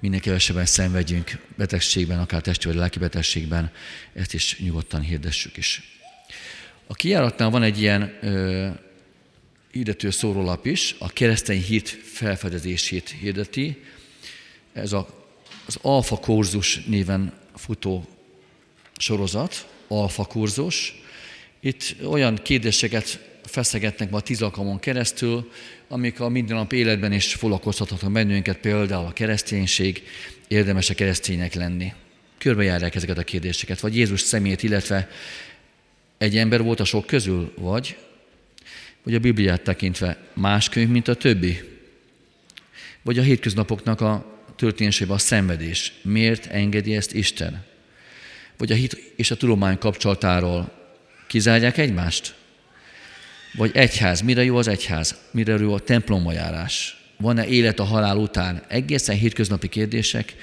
minél 0.00 0.20
kevesebben 0.20 0.66
szenvedjünk 0.66 1.38
betegségben, 1.56 2.18
akár 2.18 2.40
testi 2.40 2.66
vagy 2.66 2.76
lelki 2.76 2.98
betegségben, 2.98 3.70
ezt 4.12 4.34
is 4.34 4.58
nyugodtan 4.58 5.00
hirdessük 5.00 5.56
is. 5.56 6.00
A 6.86 6.94
kijáratnál 6.94 7.50
van 7.50 7.62
egy 7.62 7.80
ilyen 7.80 8.18
ö, 8.22 8.68
hirdető 9.70 10.10
szórólap 10.10 10.66
is, 10.66 10.94
a 10.98 11.08
keresztény 11.08 11.62
hit 11.62 11.88
felfedezését 11.88 13.14
hirdeti. 13.20 13.82
Ez 14.72 14.92
a, 14.92 15.08
az 15.66 15.78
Alfa 15.82 16.16
kurzus 16.16 16.84
néven 16.84 17.32
futó 17.54 18.04
sorozat, 18.96 19.66
Alfa 19.88 20.24
kurzus. 20.24 21.02
Itt 21.60 21.94
olyan 22.04 22.36
kérdéseket 22.42 23.20
feszegetnek 23.44 24.10
ma 24.10 24.20
tíz 24.20 24.42
alkalmon 24.42 24.78
keresztül, 24.78 25.50
amik 25.88 26.20
a 26.20 26.28
mindennap 26.28 26.72
életben 26.72 27.12
is 27.12 27.34
foglalkoztathatnak 27.34 28.12
bennünket, 28.12 28.58
például 28.58 29.06
a 29.06 29.12
kereszténység, 29.12 30.02
érdemes 30.48 30.90
a 30.90 30.94
kereszténynek 30.94 31.54
lenni. 31.54 31.92
Körbejárják 32.38 32.94
ezeket 32.94 33.18
a 33.18 33.22
kérdéseket, 33.22 33.80
vagy 33.80 33.96
Jézus 33.96 34.20
szemét, 34.20 34.62
illetve 34.62 35.08
egy 36.18 36.36
ember 36.36 36.62
volt 36.62 36.80
a 36.80 36.84
sok 36.84 37.06
közül, 37.06 37.52
vagy, 37.56 37.96
vagy 39.02 39.14
a 39.14 39.18
Bibliát 39.18 39.62
tekintve 39.62 40.18
más 40.34 40.68
könyv, 40.68 40.88
mint 40.88 41.08
a 41.08 41.14
többi, 41.14 41.62
vagy 43.02 43.18
a 43.18 43.22
hétköznapoknak 43.22 44.00
a 44.00 44.40
történésében 44.56 45.14
a 45.14 45.18
szenvedés. 45.18 45.92
Miért 46.02 46.46
engedi 46.46 46.96
ezt 46.96 47.14
Isten? 47.14 47.64
Vagy 48.56 48.72
a 48.72 48.74
hit 48.74 49.12
és 49.16 49.30
a 49.30 49.36
tudomány 49.36 49.78
kapcsolatáról 49.78 50.72
kizárják 51.26 51.78
egymást? 51.78 52.34
Vagy 53.52 53.70
egyház, 53.74 54.20
mire 54.20 54.44
jó 54.44 54.56
az 54.56 54.68
egyház? 54.68 55.14
Mire 55.30 55.54
jó 55.54 55.74
a 55.74 55.78
templomba? 55.78 56.32
Van-e 57.16 57.46
élet 57.46 57.78
a 57.80 57.84
halál 57.84 58.16
után? 58.16 58.62
Egészen 58.68 59.16
hétköznapi 59.16 59.68
kérdések, 59.68 60.34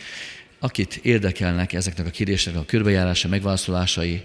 akit 0.60 1.00
érdekelnek 1.02 1.74
ezeknek 1.74 2.08
a 2.08 2.10
kérdéseknek 2.10 2.62
a 2.62 2.66
körbejárása, 2.66 3.28
megválaszolásai, 3.28 4.24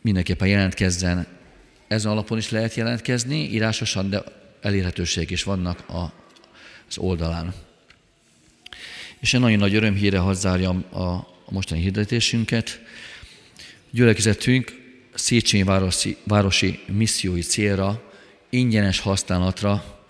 mindenképpen 0.00 0.48
jelentkezzen. 0.48 1.26
Ezen 1.88 2.10
alapon 2.12 2.38
is 2.38 2.50
lehet 2.50 2.74
jelentkezni, 2.74 3.52
írásosan, 3.52 4.10
de 4.10 4.22
elérhetőség 4.60 5.30
is 5.30 5.42
vannak 5.42 5.88
a, 5.88 6.12
az 6.88 6.98
oldalán. 6.98 7.54
És 9.20 9.34
egy 9.34 9.40
nagyon 9.40 9.58
nagy 9.58 9.74
örömhíre 9.74 10.18
hazzárjam 10.18 10.84
a, 10.90 11.00
a 11.00 11.26
mostani 11.50 11.80
hirdetésünket. 11.80 12.80
Gyülekezetünk 13.90 14.78
Széchenyi 15.14 15.62
városi, 15.62 16.16
városi 16.24 16.80
missziói 16.86 17.40
célra 17.40 18.02
ingyenes 18.48 19.00
használatra 19.00 20.04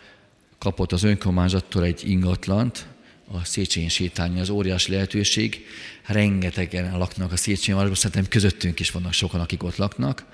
kapott 0.59 0.93
az 0.93 1.03
önkormányzattól 1.03 1.85
egy 1.85 2.11
ingatlant, 2.11 2.87
a 3.33 3.45
Széchenyi 3.45 3.89
sétálni 3.89 4.41
az 4.41 4.49
óriási 4.49 4.93
lehetőség. 4.93 5.67
Rengetegen 6.07 6.99
laknak 6.99 7.33
a 7.33 7.37
Széchenyi 7.37 7.77
városban, 7.77 7.99
szerintem 7.99 8.29
közöttünk 8.29 8.81
is 8.81 8.91
vannak 8.91 9.13
sokan, 9.13 9.41
akik 9.41 9.63
ott 9.63 9.77
laknak. 9.77 10.25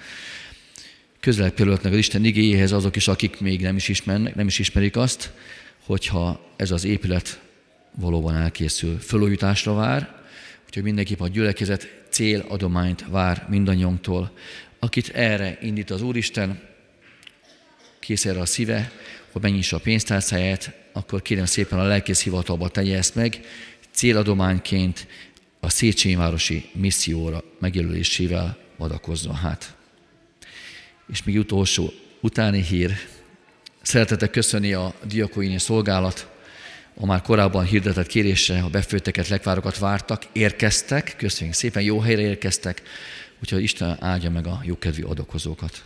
Közelebb 1.20 1.54
kerülhetnek 1.54 1.92
az 1.92 1.98
Isten 1.98 2.24
igényéhez 2.24 2.72
azok 2.72 2.96
is, 2.96 3.08
akik 3.08 3.40
még 3.40 3.60
nem 3.60 3.76
is, 3.76 3.88
ismernek, 3.88 4.34
nem 4.34 4.46
is 4.46 4.58
ismerik 4.58 4.96
azt, 4.96 5.32
hogyha 5.84 6.52
ez 6.56 6.70
az 6.70 6.84
épület 6.84 7.40
valóban 7.94 8.34
elkészül. 8.34 8.98
Fölújításra 8.98 9.74
vár, 9.74 10.24
úgyhogy 10.66 10.82
mindenképp 10.82 11.20
a 11.20 11.28
gyülekezet 11.28 12.04
céladományt 12.10 13.04
vár 13.08 13.46
mindannyiunktól. 13.48 14.32
Akit 14.78 15.08
erre 15.08 15.58
indít 15.62 15.90
az 15.90 16.02
Úristen, 16.02 16.60
kész 17.98 18.24
erre 18.24 18.40
a 18.40 18.46
szíve, 18.46 18.92
hogy 19.36 19.44
megnyissa 19.44 19.76
a 19.76 19.80
pénztárcáját, 19.80 20.72
akkor 20.92 21.22
kérem 21.22 21.44
szépen 21.44 21.78
a 21.78 21.84
lelkész 21.84 22.22
hivatalba 22.22 22.68
tegye 22.68 22.96
ezt 22.96 23.14
meg, 23.14 23.40
céladományként 23.90 25.06
a 25.60 25.70
Széchenyi 25.70 26.18
misszióra 26.72 27.42
megjelölésével 27.58 28.58
adakozzon 28.76 29.34
hát. 29.34 29.76
És 31.12 31.22
még 31.22 31.38
utolsó 31.38 31.92
utáni 32.20 32.62
hír. 32.62 32.92
Szeretetek 33.82 34.30
köszöni 34.30 34.72
a 34.72 34.94
diakóini 35.04 35.58
szolgálat, 35.58 36.28
a 36.94 37.06
már 37.06 37.22
korábban 37.22 37.64
hirdetett 37.64 38.06
kérésre 38.06 38.62
a 38.62 38.68
befőtteket, 38.68 39.28
lekvárokat 39.28 39.78
vártak, 39.78 40.26
érkeztek, 40.32 41.14
köszönjük 41.16 41.56
szépen, 41.56 41.82
jó 41.82 42.00
helyre 42.00 42.22
érkeztek, 42.22 42.82
úgyhogy 43.42 43.62
Isten 43.62 43.96
áldja 44.00 44.30
meg 44.30 44.46
a 44.46 44.60
jókedvű 44.64 45.02
adokozókat. 45.02 45.84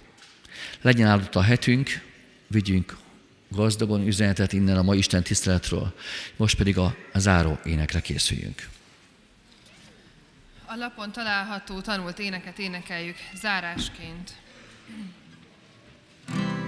Legyen 0.81 1.09
áldott 1.09 1.35
a 1.35 1.43
hetünk, 1.43 2.09
vigyünk 2.47 2.97
gazdagon 3.51 4.07
üzenetet 4.07 4.53
innen 4.53 4.77
a 4.77 4.83
ma 4.83 4.95
Isten 4.95 5.23
tiszteletről, 5.23 5.95
most 6.37 6.57
pedig 6.57 6.79
a, 6.79 6.95
a 7.13 7.19
záró 7.19 7.59
énekre 7.65 8.01
készüljünk. 8.01 8.69
A 10.67 10.77
lapon 10.77 11.13
található 11.13 11.81
tanult 11.81 12.19
éneket 12.19 12.59
énekeljük 12.59 13.17
zárásként. 13.35 14.39
thank 16.27 16.60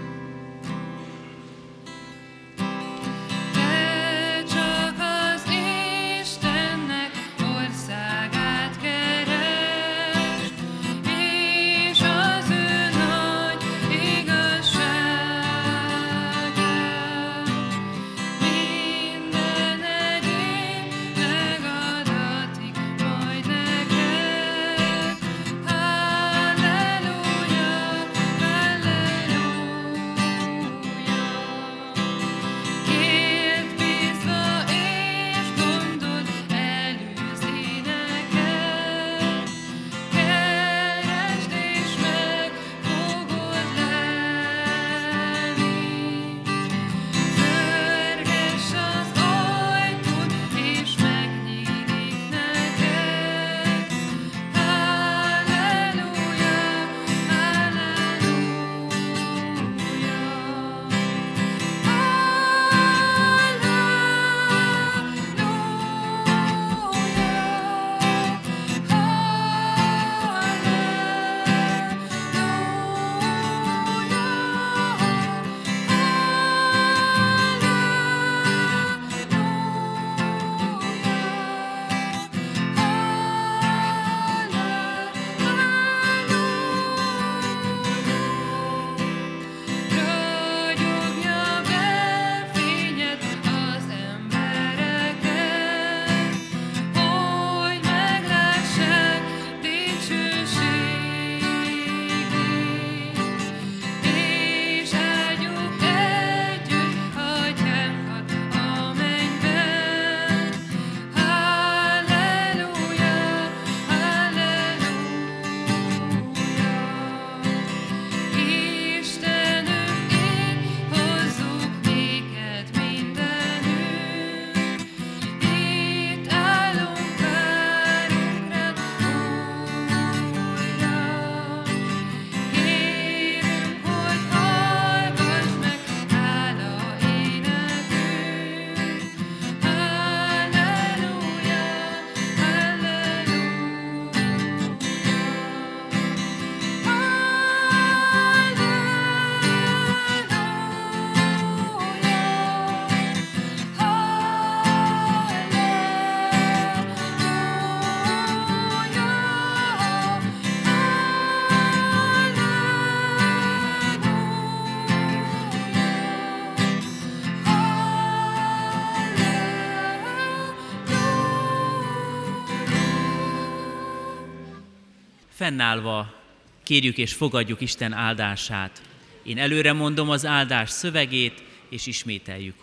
fennállva 175.43 176.15
kérjük 176.63 176.99
és 176.99 177.15
fogadjuk 177.15 177.61
Isten 177.61 177.93
áldását. 177.93 178.83
Én 179.23 179.39
előre 179.39 179.73
mondom 179.73 180.11
az 180.11 180.27
áldás 180.27 180.71
szövegét, 180.71 181.43
és 181.69 181.87
ismételjük. 181.87 182.55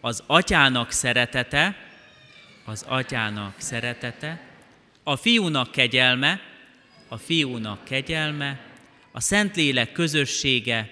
Az 0.00 0.22
atyának 0.26 0.90
szeretete, 0.90 1.76
az 2.64 2.84
atyának 2.88 3.54
szeretete, 3.60 4.40
a 5.02 5.16
fiúnak 5.16 5.70
kegyelme, 5.70 6.40
a 7.08 7.16
fiúnak 7.16 7.84
kegyelme, 7.84 8.60
a 9.12 9.20
Szentlélek 9.20 9.92
közössége, 9.92 10.90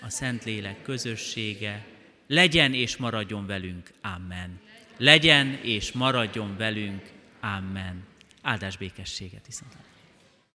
a 0.00 0.10
Szentlélek 0.10 0.82
közössége, 0.82 1.86
legyen 2.26 2.74
és 2.74 2.96
maradjon 2.96 3.46
velünk. 3.46 3.90
Amen. 4.02 4.60
Legyen 4.96 5.58
és 5.62 5.92
maradjon 5.92 6.56
velünk. 6.56 7.02
Amen. 7.40 8.16
Áldás 8.48 8.76
békességet 8.76 9.46
viszont. 9.46 9.76